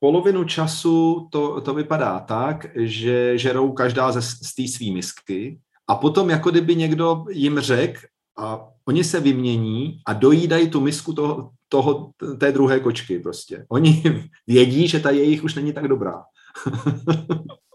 polovinu 0.00 0.44
času 0.44 1.28
to, 1.32 1.60
to 1.60 1.74
vypadá 1.74 2.20
tak, 2.20 2.66
že 2.76 3.38
žerou 3.38 3.72
každá 3.72 4.12
ze, 4.12 4.22
z 4.22 4.54
té 4.54 4.68
svý 4.68 4.94
misky 4.94 5.60
a 5.88 5.94
potom 5.94 6.30
jako 6.30 6.50
kdyby 6.50 6.76
někdo 6.76 7.24
jim 7.30 7.60
řekl, 7.60 8.00
a 8.38 8.68
oni 8.88 9.04
se 9.04 9.20
vymění 9.20 10.00
a 10.06 10.12
dojídají 10.12 10.70
tu 10.70 10.80
misku 10.80 11.12
toho, 11.12 11.50
toho, 11.68 12.10
té 12.40 12.52
druhé 12.52 12.80
kočky 12.80 13.18
prostě. 13.18 13.66
Oni 13.68 14.02
vědí, 14.46 14.88
že 14.88 15.00
ta 15.00 15.10
jejich 15.10 15.44
už 15.44 15.54
není 15.54 15.72
tak 15.72 15.88
dobrá. 15.88 16.22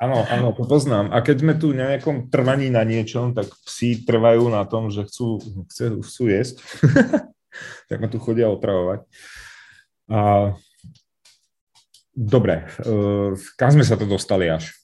Ano, 0.04 0.26
ano, 0.30 0.52
to 0.52 0.66
poznám. 0.66 1.10
A 1.12 1.22
keď 1.22 1.40
jsme 1.40 1.54
tu 1.54 1.72
nějakom 1.72 2.30
trvaní 2.30 2.70
na 2.70 2.84
něčem, 2.84 3.34
tak 3.34 3.48
psi 3.66 3.96
trvají 3.96 4.52
na 4.52 4.66
tom, 4.66 4.92
že 4.92 5.08
chcú, 5.08 5.40
chcú, 5.72 6.02
chcú 6.04 6.24
jesť. 6.28 6.60
tak 7.90 8.02
ma 8.02 8.08
tu 8.12 8.20
chodí 8.20 8.44
otravovat. 8.44 9.00
A... 10.12 10.52
Dobre, 12.16 12.68
uh, 12.86 13.32
kam 13.58 13.72
jsme 13.72 13.86
se 13.86 13.98
to 13.98 14.06
dostali 14.06 14.52
až? 14.52 14.83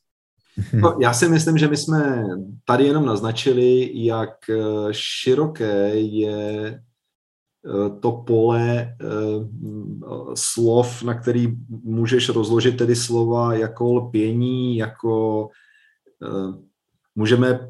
No, 0.73 0.97
já 1.01 1.13
si 1.13 1.29
myslím, 1.29 1.57
že 1.57 1.67
my 1.67 1.77
jsme 1.77 2.25
tady 2.65 2.85
jenom 2.85 3.05
naznačili, 3.05 3.91
jak 3.93 4.49
eh, 4.49 4.57
široké 4.91 5.89
je 5.95 6.65
eh, 6.65 7.99
to 7.99 8.11
pole 8.11 8.67
eh, 8.71 8.95
slov, 10.33 11.03
na 11.03 11.13
který 11.13 11.47
můžeš 11.83 12.29
rozložit 12.29 12.77
tedy 12.77 12.95
slova 12.95 13.53
jako 13.53 13.93
lpění, 13.93 14.77
jako 14.77 15.47
můžeme 17.15 17.69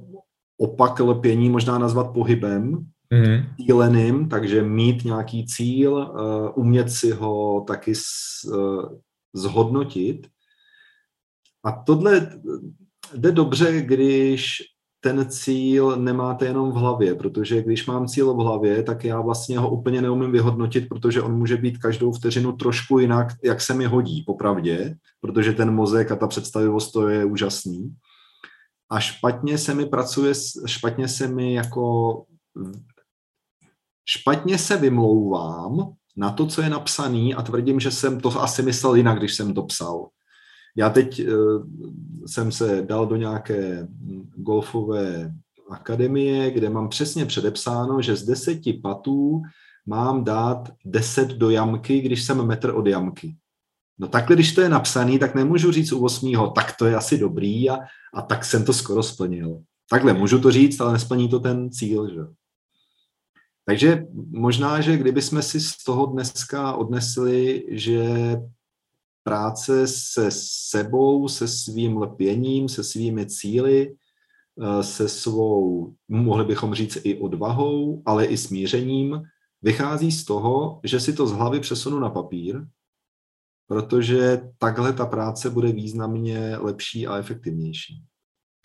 opak 0.58 1.00
lpění 1.00 1.50
možná 1.50 1.78
nazvat 1.78 2.14
pohybem, 2.14 2.72
mm. 3.14 3.66
cíleným, 3.66 4.30
takže 4.30 4.62
mít 4.62 5.06
nějaký 5.06 5.46
cíl, 5.46 6.14
umět 6.56 6.92
si 6.92 7.12
ho 7.12 7.62
taky 7.68 7.94
zhodnotit. 9.34 10.28
A 11.64 11.72
tohle 11.72 12.40
jde 13.16 13.32
dobře, 13.32 13.82
když 13.82 14.62
ten 15.02 15.30
cíl 15.30 15.96
nemáte 15.96 16.46
jenom 16.46 16.72
v 16.72 16.76
hlavě, 16.76 17.16
protože 17.16 17.64
když 17.64 17.88
mám 17.88 18.08
cíl 18.08 18.34
v 18.34 18.38
hlavě, 18.38 18.84
tak 18.84 19.04
já 19.04 19.22
vlastně 19.22 19.60
ho 19.60 19.70
úplně 19.70 20.02
neumím 20.02 20.32
vyhodnotit, 20.32 20.90
protože 20.90 21.22
on 21.22 21.38
může 21.38 21.58
být 21.58 21.78
každou 21.78 22.12
vteřinu 22.12 22.52
trošku 22.52 23.00
jinak, 23.00 23.28
jak 23.44 23.62
se 23.62 23.74
mi 23.74 23.86
hodí, 23.86 24.24
popravdě, 24.24 24.96
protože 25.22 25.54
ten 25.54 25.74
mozek 25.74 26.12
a 26.12 26.16
ta 26.16 26.28
představivost 26.28 26.94
to 26.94 27.10
je 27.10 27.26
úžasný. 27.26 27.96
A 28.92 29.00
špatně 29.00 29.58
se 29.58 29.74
mi 29.74 29.86
pracuje, 29.86 30.34
špatně 30.66 31.08
se 31.08 31.28
mi 31.28 31.54
jako 31.54 32.26
špatně 34.06 34.58
se 34.58 34.78
vymlouvám 34.78 35.94
na 36.18 36.32
to, 36.32 36.48
co 36.48 36.62
je 36.62 36.70
napsaný 36.70 37.36
a 37.36 37.42
tvrdím, 37.42 37.80
že 37.80 37.92
jsem 37.92 38.20
to 38.20 38.42
asi 38.42 38.62
myslel 38.62 38.96
jinak, 38.96 39.18
když 39.18 39.36
jsem 39.36 39.54
to 39.54 39.64
psal. 39.64 40.10
Já 40.76 40.90
teď 40.90 41.28
uh, 41.28 41.64
jsem 42.26 42.52
se 42.52 42.82
dal 42.82 43.08
do 43.08 43.16
nějaké 43.16 43.88
golfové 44.36 45.34
akademie, 45.70 46.52
kde 46.52 46.70
mám 46.70 46.90
přesně 46.90 47.26
předepsáno, 47.26 48.02
že 48.02 48.16
z 48.16 48.24
deseti 48.24 48.74
patů 48.74 49.42
mám 49.86 50.24
dát 50.24 50.70
deset 50.86 51.28
do 51.28 51.50
jamky, 51.50 52.02
když 52.02 52.24
jsem 52.24 52.46
metr 52.46 52.70
od 52.70 52.88
jamky. 52.88 53.36
No 54.00 54.08
takhle, 54.08 54.36
když 54.36 54.54
to 54.54 54.62
je 54.62 54.70
napsaný, 54.70 55.20
tak 55.20 55.36
nemůžu 55.36 55.72
říct 55.72 55.92
u 55.92 56.06
osmýho, 56.06 56.50
tak 56.50 56.76
to 56.78 56.86
je 56.86 56.96
asi 56.96 57.18
dobrý 57.18 57.70
a, 57.70 57.78
a 58.14 58.22
tak 58.22 58.46
jsem 58.46 58.66
to 58.66 58.74
skoro 58.74 59.04
splnil. 59.04 59.62
Takhle 59.90 60.14
můžu 60.14 60.40
to 60.40 60.52
říct, 60.52 60.80
ale 60.80 60.94
nesplní 60.94 61.30
to 61.30 61.40
ten 61.40 61.72
cíl. 61.72 62.10
Že? 62.10 62.22
Takže 63.66 64.06
možná, 64.30 64.82
že 64.82 64.98
kdyby 64.98 65.22
jsme 65.22 65.42
si 65.42 65.62
z 65.62 65.84
toho 65.84 66.06
dneska 66.06 66.74
odnesli, 66.74 67.66
že 67.70 68.06
práce 69.30 69.88
se 69.88 70.30
sebou, 70.74 71.28
se 71.28 71.48
svým 71.48 71.98
lpěním, 71.98 72.70
se 72.70 72.84
svými 72.84 73.26
cíly, 73.26 73.94
eh, 73.94 74.84
se 74.84 75.10
svou, 75.10 75.94
mohli 76.08 76.46
bychom 76.46 76.74
říct 76.74 76.98
i 77.04 77.22
odvahou, 77.22 78.02
ale 78.06 78.26
i 78.26 78.38
smířením, 78.38 79.22
vychází 79.62 80.12
z 80.12 80.26
toho, 80.26 80.82
že 80.84 81.00
si 81.00 81.14
to 81.14 81.28
z 81.28 81.32
hlavy 81.32 81.60
přesunu 81.60 82.00
na 82.00 82.10
papír, 82.10 82.66
protože 83.68 84.42
takhle 84.58 84.94
ta 84.94 85.06
práce 85.06 85.50
bude 85.50 85.72
významně 85.72 86.58
lepší 86.58 87.08
a 87.08 87.18
efektivnější. 87.18 88.02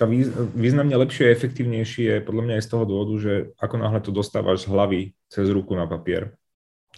Ta 0.00 0.08
významně 0.54 0.96
lepší 0.96 1.24
a 1.24 1.36
efektivnější 1.36 2.02
je 2.02 2.20
podle 2.20 2.42
mě 2.42 2.56
i 2.56 2.62
z 2.62 2.66
toho 2.66 2.84
důvodu, 2.84 3.18
že 3.18 3.52
ako 3.60 3.76
náhle 3.76 4.00
to 4.00 4.10
dostáváš 4.10 4.60
z 4.60 4.66
hlavy 4.66 5.12
cez 5.28 5.48
ruku 5.48 5.76
na 5.76 5.86
papír, 5.86 6.32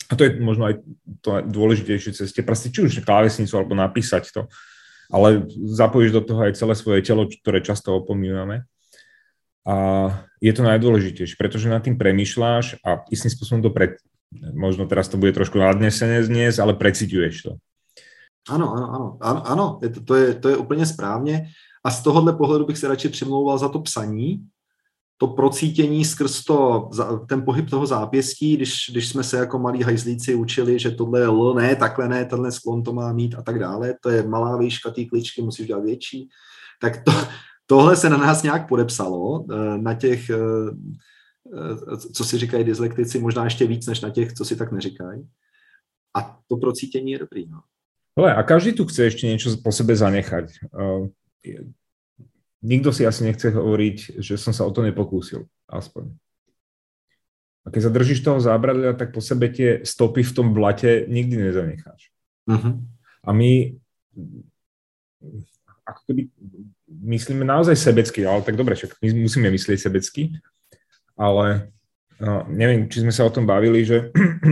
a 0.06 0.12
to 0.14 0.22
je 0.24 0.30
možno 0.38 0.70
aj 0.70 0.74
to 1.20 1.42
dôležitejšie 1.42 2.12
ceste, 2.14 2.40
proste 2.46 2.70
či 2.70 2.86
už 2.86 3.02
klávesnicu 3.02 3.58
alebo 3.58 3.74
napísať 3.74 4.30
to, 4.30 4.42
ale 5.10 5.46
zapojíš 5.50 6.12
do 6.14 6.22
toho 6.22 6.46
aj 6.46 6.58
celé 6.58 6.74
svoje 6.78 7.00
telo, 7.02 7.26
ktoré 7.26 7.62
často 7.62 7.94
opomíname. 7.94 8.66
A 9.66 9.74
je 10.38 10.52
to 10.54 10.62
najdôležitejšie, 10.62 11.34
pretože 11.34 11.66
nad 11.66 11.82
tým 11.82 11.98
premýšľaš 11.98 12.86
a 12.86 13.02
istým 13.10 13.34
spôsobom 13.34 13.66
to 13.66 13.74
pred, 13.74 13.98
možno 14.54 14.86
teraz 14.86 15.10
to 15.10 15.18
bude 15.18 15.34
trošku 15.34 15.58
nadnesené 15.58 16.22
dnes, 16.22 16.62
ale 16.62 16.78
preciťuješ 16.78 17.34
to. 17.42 17.52
Ano, 18.46 18.70
ano, 18.70 18.86
ano, 18.94 19.06
ano, 19.18 19.40
ano 19.42 19.66
je 19.82 19.90
to, 19.90 20.00
to, 20.06 20.14
je, 20.14 20.26
to 20.34 20.48
je 20.48 20.56
úplně 20.56 20.86
správně. 20.86 21.50
A 21.84 21.90
z 21.90 22.02
tohohle 22.02 22.32
pohledu 22.32 22.66
bych 22.66 22.78
se 22.78 22.88
radši 22.88 23.08
přimlouval 23.08 23.58
za 23.58 23.68
to 23.68 23.80
psaní, 23.80 24.46
to 25.18 25.26
procítění 25.26 26.04
skrz 26.04 26.44
to, 26.44 26.90
ten 27.28 27.44
pohyb 27.44 27.70
toho 27.70 27.86
zápěstí, 27.86 28.56
když, 28.56 28.90
když 28.90 29.08
jsme 29.08 29.24
se 29.24 29.36
jako 29.36 29.58
malí 29.58 29.82
hajzlíci 29.82 30.34
učili, 30.34 30.78
že 30.78 30.90
tohle 30.90 31.20
je 31.20 31.24
L, 31.24 31.54
ne, 31.54 31.76
takhle 31.76 32.08
ne, 32.08 32.24
tenhle 32.24 32.52
sklon 32.52 32.82
to 32.82 32.92
má 32.92 33.12
mít 33.12 33.34
a 33.34 33.42
tak 33.42 33.58
dále, 33.58 33.94
to 34.00 34.10
je 34.10 34.22
malá 34.22 34.56
výška 34.56 34.90
té 34.90 35.04
kličky, 35.04 35.42
musíš 35.42 35.66
dělat 35.66 35.84
větší, 35.84 36.28
tak 36.80 37.04
to, 37.04 37.12
tohle 37.66 37.96
se 37.96 38.10
na 38.10 38.16
nás 38.16 38.42
nějak 38.42 38.68
podepsalo, 38.68 39.44
eh, 39.52 39.78
na 39.78 39.94
těch, 39.94 40.30
eh, 40.30 40.36
eh, 41.54 41.96
co 41.96 42.24
si 42.24 42.38
říkají 42.38 42.64
dyslektici, 42.64 43.18
možná 43.18 43.44
ještě 43.44 43.66
víc, 43.66 43.86
než 43.86 44.00
na 44.00 44.10
těch, 44.10 44.32
co 44.32 44.44
si 44.44 44.56
tak 44.56 44.72
neříkají. 44.72 45.28
A 46.16 46.38
to 46.48 46.56
procítění 46.56 47.12
je 47.12 47.18
dobrý. 47.18 47.46
No. 47.48 47.60
Ale 48.16 48.34
a 48.34 48.42
každý 48.42 48.72
tu 48.72 48.84
chce 48.84 49.04
ještě 49.04 49.26
něco 49.26 49.56
po 49.64 49.72
sebe 49.72 49.96
zanechať 49.96 50.44
nikto 52.66 52.90
si 52.90 53.06
asi 53.06 53.22
nechce 53.22 53.54
hovoriť, 53.54 54.18
že 54.18 54.34
som 54.34 54.50
sa 54.50 54.66
o 54.66 54.74
to 54.74 54.82
nepokúsil, 54.82 55.46
aspoň. 55.70 56.10
A 57.62 57.70
keď 57.70 57.80
sa 57.86 57.94
držíš 57.94 58.22
toho 58.26 58.42
zábradlia, 58.42 58.94
tak 58.94 59.14
po 59.14 59.22
sebe 59.22 59.50
tie 59.50 59.86
stopy 59.86 60.26
v 60.26 60.34
tom 60.34 60.50
blate 60.54 61.06
nikdy 61.06 61.34
nezanecháš. 61.38 62.10
Uh-huh. 62.46 62.82
A 63.26 63.30
my 63.34 63.74
ako 65.86 66.00
keby 66.10 66.22
myslíme 66.86 67.46
naozaj 67.46 67.78
sebecky, 67.78 68.26
ale 68.26 68.42
tak 68.42 68.58
dobre, 68.58 68.74
však 68.74 68.98
my 69.02 69.26
musíme 69.26 69.50
myslieť 69.50 69.78
sebecky, 69.78 70.34
ale 71.14 71.70
no, 72.18 72.46
neviem, 72.50 72.90
či 72.90 73.02
sme 73.02 73.14
sa 73.14 73.26
o 73.26 73.34
tom 73.34 73.46
bavili, 73.46 73.86
že 73.86 74.10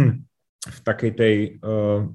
v 0.79 0.79
takej 0.87 1.13
tej 1.15 1.37
uh, 1.63 2.07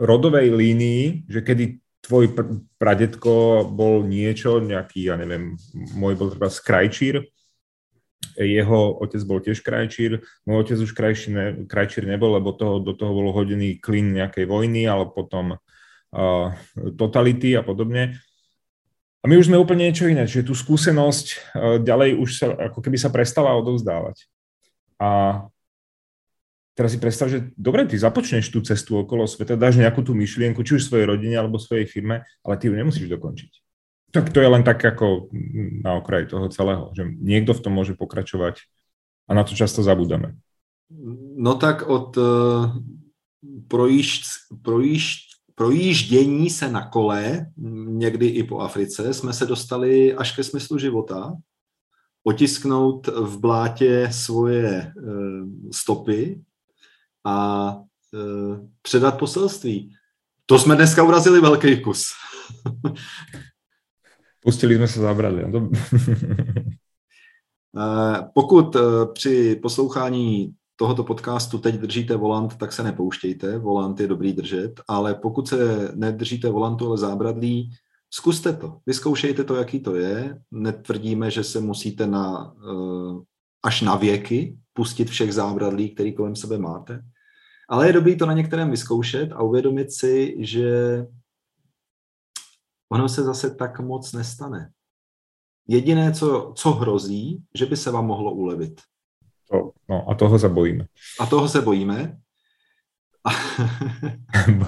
rodovej 0.00 0.52
línii, 0.52 1.28
že 1.28 1.40
kedy 1.44 1.83
tvoj 2.04 2.24
pr- 2.36 2.60
pradetko 2.76 3.64
bol 3.72 4.04
niečo, 4.04 4.60
nejaký, 4.60 5.08
ja 5.08 5.16
neviem, 5.16 5.56
môj 5.96 6.14
bol 6.20 6.28
treba 6.30 6.52
krajčír, 6.52 7.24
jeho 8.36 8.98
otec 9.00 9.22
bol 9.24 9.38
tiež 9.40 9.60
krajčír, 9.60 10.20
môj 10.44 10.68
otec 10.68 10.78
už 10.80 10.92
krajčír, 10.92 11.30
ne, 11.32 11.46
krajčír 11.68 12.04
nebol, 12.08 12.36
lebo 12.36 12.52
toho, 12.52 12.80
do 12.80 12.92
toho 12.96 13.12
bol 13.12 13.32
hodený 13.32 13.78
klin 13.78 14.12
nejakej 14.12 14.48
vojny, 14.48 14.84
ale 14.88 15.08
potom 15.08 15.56
uh, 15.56 16.46
totality 16.98 17.54
a 17.54 17.62
podobne. 17.62 18.18
A 19.20 19.24
my 19.24 19.40
už 19.40 19.48
sme 19.48 19.60
úplne 19.60 19.88
niečo 19.88 20.04
iné, 20.04 20.28
čiže 20.28 20.52
tú 20.52 20.54
skúsenosť 20.56 21.26
uh, 21.32 21.38
ďalej 21.80 22.10
už 22.20 22.30
sa, 22.32 22.46
ako 22.72 22.78
keby 22.84 22.96
sa 23.00 23.08
prestala 23.08 23.56
odovzdávať. 23.56 24.28
A 25.00 25.42
teraz 26.74 26.92
si 26.92 26.98
predstav, 26.98 27.30
že 27.30 27.54
dobre, 27.54 27.86
ty 27.86 27.94
započneš 27.94 28.50
tú 28.50 28.58
cestu 28.60 28.98
okolo 28.98 29.30
sveta, 29.30 29.54
dáš 29.54 29.78
nejakú 29.78 30.02
tú 30.02 30.12
myšlienku, 30.12 30.66
či 30.66 30.76
už 30.76 30.86
svojej 30.86 31.06
rodine 31.06 31.38
alebo 31.38 31.62
svojej 31.62 31.86
firme, 31.86 32.26
ale 32.42 32.54
ty 32.58 32.66
ju 32.66 32.74
nemusíš 32.74 33.06
dokončiť. 33.06 33.50
Tak 34.10 34.30
to 34.30 34.38
je 34.38 34.48
len 34.50 34.62
tak 34.62 34.78
ako 34.78 35.30
na 35.82 35.98
okraji 35.98 36.30
toho 36.30 36.46
celého, 36.50 36.90
že 36.94 37.02
niekto 37.06 37.54
v 37.54 37.62
tom 37.62 37.74
môže 37.74 37.98
pokračovať 37.98 38.62
a 39.26 39.34
na 39.34 39.42
to 39.42 39.58
často 39.58 39.82
zabudeme. 39.82 40.38
No 41.34 41.54
tak 41.58 41.82
od 41.86 42.14
uh, 42.14 42.70
projížd, 43.66 44.22
projížd, 44.62 45.18
projíždění 45.54 46.50
se 46.50 46.70
na 46.70 46.86
kole, 46.86 47.46
někdy 47.86 48.26
i 48.26 48.42
po 48.42 48.58
Africe, 48.58 49.14
jsme 49.14 49.32
se 49.32 49.46
dostali 49.46 50.14
až 50.14 50.36
ke 50.36 50.42
smyslu 50.44 50.78
života, 50.78 51.34
otisknout 52.22 53.06
v 53.06 53.38
blátě 53.38 54.08
svoje 54.10 54.92
uh, 54.96 55.48
stopy 55.72 56.40
a 57.24 57.68
e, 58.14 58.18
předat 58.82 59.18
poselství. 59.18 59.94
To 60.46 60.58
jsme 60.58 60.76
dneska 60.76 61.02
urazili 61.02 61.40
velký 61.40 61.82
kus. 61.82 62.06
Pustili 64.40 64.76
jsme 64.76 64.88
se 64.88 65.00
zabrali. 65.00 65.44
E, 67.76 68.22
pokud 68.34 68.76
e, 68.76 68.80
při 69.12 69.58
poslouchání 69.62 70.54
tohoto 70.76 71.04
podcastu 71.04 71.58
teď 71.58 71.74
držíte 71.74 72.16
volant, 72.16 72.56
tak 72.56 72.72
se 72.72 72.82
nepouštějte. 72.82 73.58
Volant 73.58 74.00
je 74.00 74.06
dobrý 74.06 74.32
držet, 74.32 74.80
ale 74.88 75.14
pokud 75.14 75.48
se 75.48 75.90
nedržíte 75.94 76.50
volantu, 76.50 76.86
ale 76.86 76.98
zábradlí, 76.98 77.70
zkuste 78.10 78.52
to. 78.52 78.78
Vyzkoušejte 78.86 79.44
to, 79.44 79.54
jaký 79.54 79.80
to 79.80 79.94
je. 79.94 80.42
Netvrdíme, 80.50 81.30
že 81.30 81.44
se 81.44 81.60
musíte 81.60 82.06
na, 82.06 82.54
e, 82.56 82.72
až 83.62 83.80
na 83.80 83.96
věky 83.96 84.58
pustit 84.72 85.10
všech 85.10 85.34
zábradlí, 85.34 85.90
který 85.90 86.14
kolem 86.14 86.36
sebe 86.36 86.58
máte. 86.58 87.02
Ale 87.68 87.86
je 87.86 87.92
dobré 87.92 88.16
to 88.16 88.26
na 88.26 88.32
některém 88.32 88.70
vyzkoušet 88.70 89.32
a 89.32 89.42
uvědomit 89.42 89.92
si, 89.92 90.36
že 90.38 90.98
ono 92.92 93.08
se 93.08 93.22
zase 93.22 93.54
tak 93.54 93.80
moc 93.80 94.12
nestane. 94.12 94.70
Jediné, 95.68 96.12
co, 96.12 96.52
co 96.56 96.70
hrozí, 96.70 97.42
že 97.54 97.66
by 97.66 97.76
se 97.76 97.90
vám 97.90 98.06
mohlo 98.06 98.32
ulevit. 98.32 98.80
To, 99.50 99.70
no, 99.88 100.10
a 100.10 100.14
toho 100.14 100.38
se 100.38 100.48
bojíme. 100.48 100.86
A 101.20 101.26
toho 101.26 101.48
se 101.48 101.60
bojíme. 101.60 102.18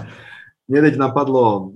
Mě 0.69 0.81
teď 0.81 0.97
napadlo, 0.97 1.73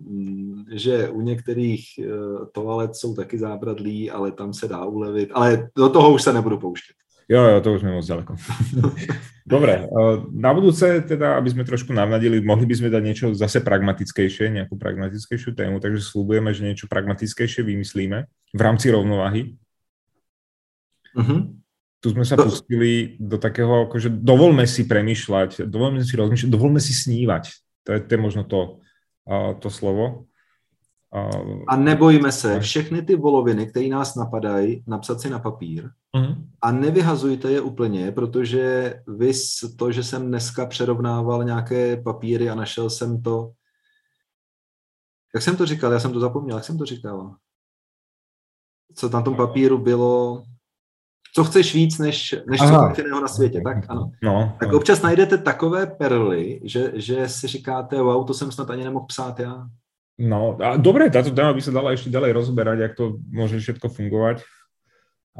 že 0.72 1.08
u 1.08 1.20
některých 1.20 1.84
eh, 1.98 2.06
toalet 2.52 2.94
jsou 2.94 3.14
taky 3.14 3.38
zábradlí, 3.38 4.10
ale 4.10 4.32
tam 4.32 4.54
se 4.54 4.68
dá 4.68 4.84
ulevit. 4.84 5.30
Ale 5.32 5.70
do 5.76 5.88
toho 5.88 6.14
už 6.14 6.22
se 6.22 6.32
nebudu 6.32 6.58
pouštět. 6.58 6.96
Jo, 7.30 7.46
jo, 7.46 7.58
to 7.62 7.78
už 7.78 7.86
sme 7.86 7.94
moc 7.94 8.02
ďaleko. 8.02 8.34
Dobre, 9.54 9.86
eh, 9.86 10.14
na 10.34 10.50
budúce 10.50 10.82
teda, 11.06 11.38
aby 11.38 11.54
sme 11.54 11.62
trošku 11.62 11.94
navnadili, 11.94 12.42
mohli 12.42 12.66
by 12.66 12.74
sme 12.74 12.88
dať 12.90 13.02
niečo 13.06 13.26
zase 13.38 13.62
pragmatickejšie, 13.62 14.50
nejakú 14.50 14.74
pragmatickejšiu 14.74 15.54
tému, 15.54 15.78
takže 15.78 16.02
slúbujeme, 16.02 16.50
že 16.50 16.66
niečo 16.66 16.90
pragmatickejšie 16.90 17.62
vymyslíme 17.62 18.18
v 18.26 18.60
rámci 18.60 18.90
rovnováhy. 18.90 19.54
Uh-huh. 21.14 21.54
Tu 22.02 22.06
sme 22.10 22.26
sa 22.26 22.34
pustili 22.34 23.14
do 23.22 23.38
takého, 23.38 23.86
akože 23.86 24.10
dovolme 24.10 24.66
si 24.66 24.90
premýšľať, 24.90 25.70
dovolme 25.70 26.02
si 26.02 26.18
rozmýšľať, 26.18 26.50
dovolme 26.50 26.82
si 26.82 26.90
snívať. 26.90 27.44
To 27.86 27.94
je, 27.94 27.98
to 28.02 28.10
je 28.10 28.20
možno 28.20 28.42
to, 28.42 28.82
uh, 29.30 29.54
to 29.60 29.70
slovo. 29.70 30.26
A 31.68 31.76
nebojme 31.76 32.32
se, 32.32 32.60
všechny 32.60 33.02
ty 33.02 33.16
voloviny, 33.16 33.66
které 33.66 33.88
nás 33.88 34.14
napadají, 34.14 34.84
napsat 34.86 35.20
si 35.20 35.30
na 35.30 35.38
papír 35.38 35.90
uh-huh. 36.16 36.44
a 36.62 36.72
nevyhazujte 36.72 37.50
je 37.50 37.60
úplně, 37.60 38.12
protože 38.12 38.94
vy 39.06 39.32
to, 39.78 39.92
že 39.92 40.02
jsem 40.02 40.26
dneska 40.26 40.66
přerovnával 40.66 41.44
nějaké 41.44 41.96
papíry 41.96 42.50
a 42.50 42.54
našel 42.54 42.90
jsem 42.90 43.22
to, 43.22 43.52
jak 45.34 45.42
jsem 45.42 45.56
to 45.56 45.66
říkal, 45.66 45.92
já 45.92 46.00
jsem 46.00 46.12
to 46.12 46.20
zapomněl, 46.20 46.56
jak 46.56 46.64
jsem 46.64 46.78
to 46.78 46.84
říkal. 46.84 47.34
Co 48.94 49.08
na 49.08 49.22
tom 49.22 49.36
papíru 49.36 49.78
bylo, 49.78 50.42
co 51.34 51.44
chceš 51.44 51.74
víc, 51.74 51.98
než, 51.98 52.34
než 52.50 52.60
Aha. 52.60 52.94
co 52.94 53.20
na 53.20 53.28
světě, 53.28 53.60
tak 53.64 53.76
ano. 53.88 54.10
No, 54.22 54.56
tak 54.60 54.70
no. 54.70 54.76
občas 54.76 55.02
najdete 55.02 55.38
takové 55.38 55.86
perly, 55.86 56.60
že, 56.64 56.92
že 56.94 57.28
si 57.28 57.46
říkáte, 57.46 58.02
wow, 58.02 58.26
to 58.26 58.34
jsem 58.34 58.52
snad 58.52 58.70
ani 58.70 58.84
nemohl 58.84 59.06
psát 59.06 59.40
já. 59.40 59.66
No 60.20 60.60
a 60.60 60.76
dobre, 60.76 61.08
táto 61.08 61.32
téma 61.32 61.56
by 61.56 61.64
sa 61.64 61.72
dala 61.72 61.96
ešte 61.96 62.12
ďalej 62.12 62.36
rozberať, 62.36 62.78
jak 62.84 62.92
to 62.92 63.16
môže 63.32 63.56
všetko 63.56 63.88
fungovať. 63.88 64.44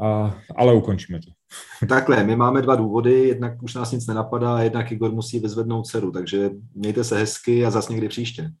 A, 0.01 0.33
ale 0.57 0.73
ukončíme 0.73 1.21
to. 1.21 1.29
Takhle, 1.85 2.23
my 2.25 2.35
máme 2.35 2.65
dva 2.65 2.75
důvody, 2.75 3.37
jednak 3.37 3.61
už 3.61 3.73
nás 3.73 3.91
nic 3.91 4.07
nenapadá, 4.07 4.55
a 4.55 4.61
jednak 4.61 4.91
Igor 4.91 5.11
musí 5.11 5.39
vyzvednout 5.39 5.85
dceru, 5.85 6.11
takže 6.11 6.49
mějte 6.75 7.03
se 7.03 7.17
hezky 7.17 7.65
a 7.65 7.71
zas 7.71 7.89
někdy 7.89 8.07
příště. 8.09 8.51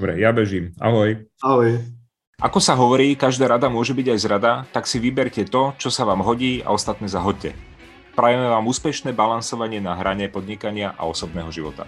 Dobre, 0.00 0.16
ja 0.16 0.32
bežím. 0.32 0.72
Ahoj. 0.80 1.28
Ahoj. 1.44 1.76
Ako 2.40 2.56
sa 2.56 2.72
hovorí, 2.72 3.12
každá 3.20 3.52
rada 3.52 3.68
môže 3.68 3.92
byť 3.92 4.16
aj 4.16 4.18
zrada, 4.24 4.52
tak 4.72 4.88
si 4.88 4.96
vyberte 4.96 5.44
to, 5.44 5.76
čo 5.76 5.92
sa 5.92 6.08
vám 6.08 6.24
hodí 6.24 6.64
a 6.64 6.72
ostatné 6.72 7.04
zahoďte. 7.04 7.52
Prajeme 8.16 8.48
vám 8.48 8.64
úspešné 8.64 9.12
balansovanie 9.12 9.76
na 9.84 9.92
hrane 9.92 10.32
podnikania 10.32 10.96
a 10.96 11.04
osobného 11.04 11.52
života. 11.52 11.84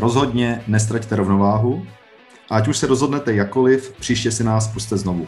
Rozhodně 0.00 0.64
nestraťte 0.64 1.16
rovnováhu 1.16 1.84
ať 2.50 2.68
už 2.68 2.78
se 2.78 2.86
rozhodnete 2.86 3.34
jakoliv, 3.34 3.94
příště 4.00 4.30
si 4.30 4.44
nás 4.44 4.68
puste 4.68 4.96
znovu. 4.96 5.26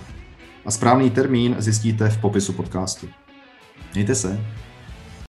A 0.64 0.70
správný 0.70 1.10
termín 1.10 1.56
zjistíte 1.58 2.08
v 2.08 2.20
popisu 2.20 2.52
podcastu. 2.52 3.08
Mějte 3.94 4.14
se. 4.14 4.40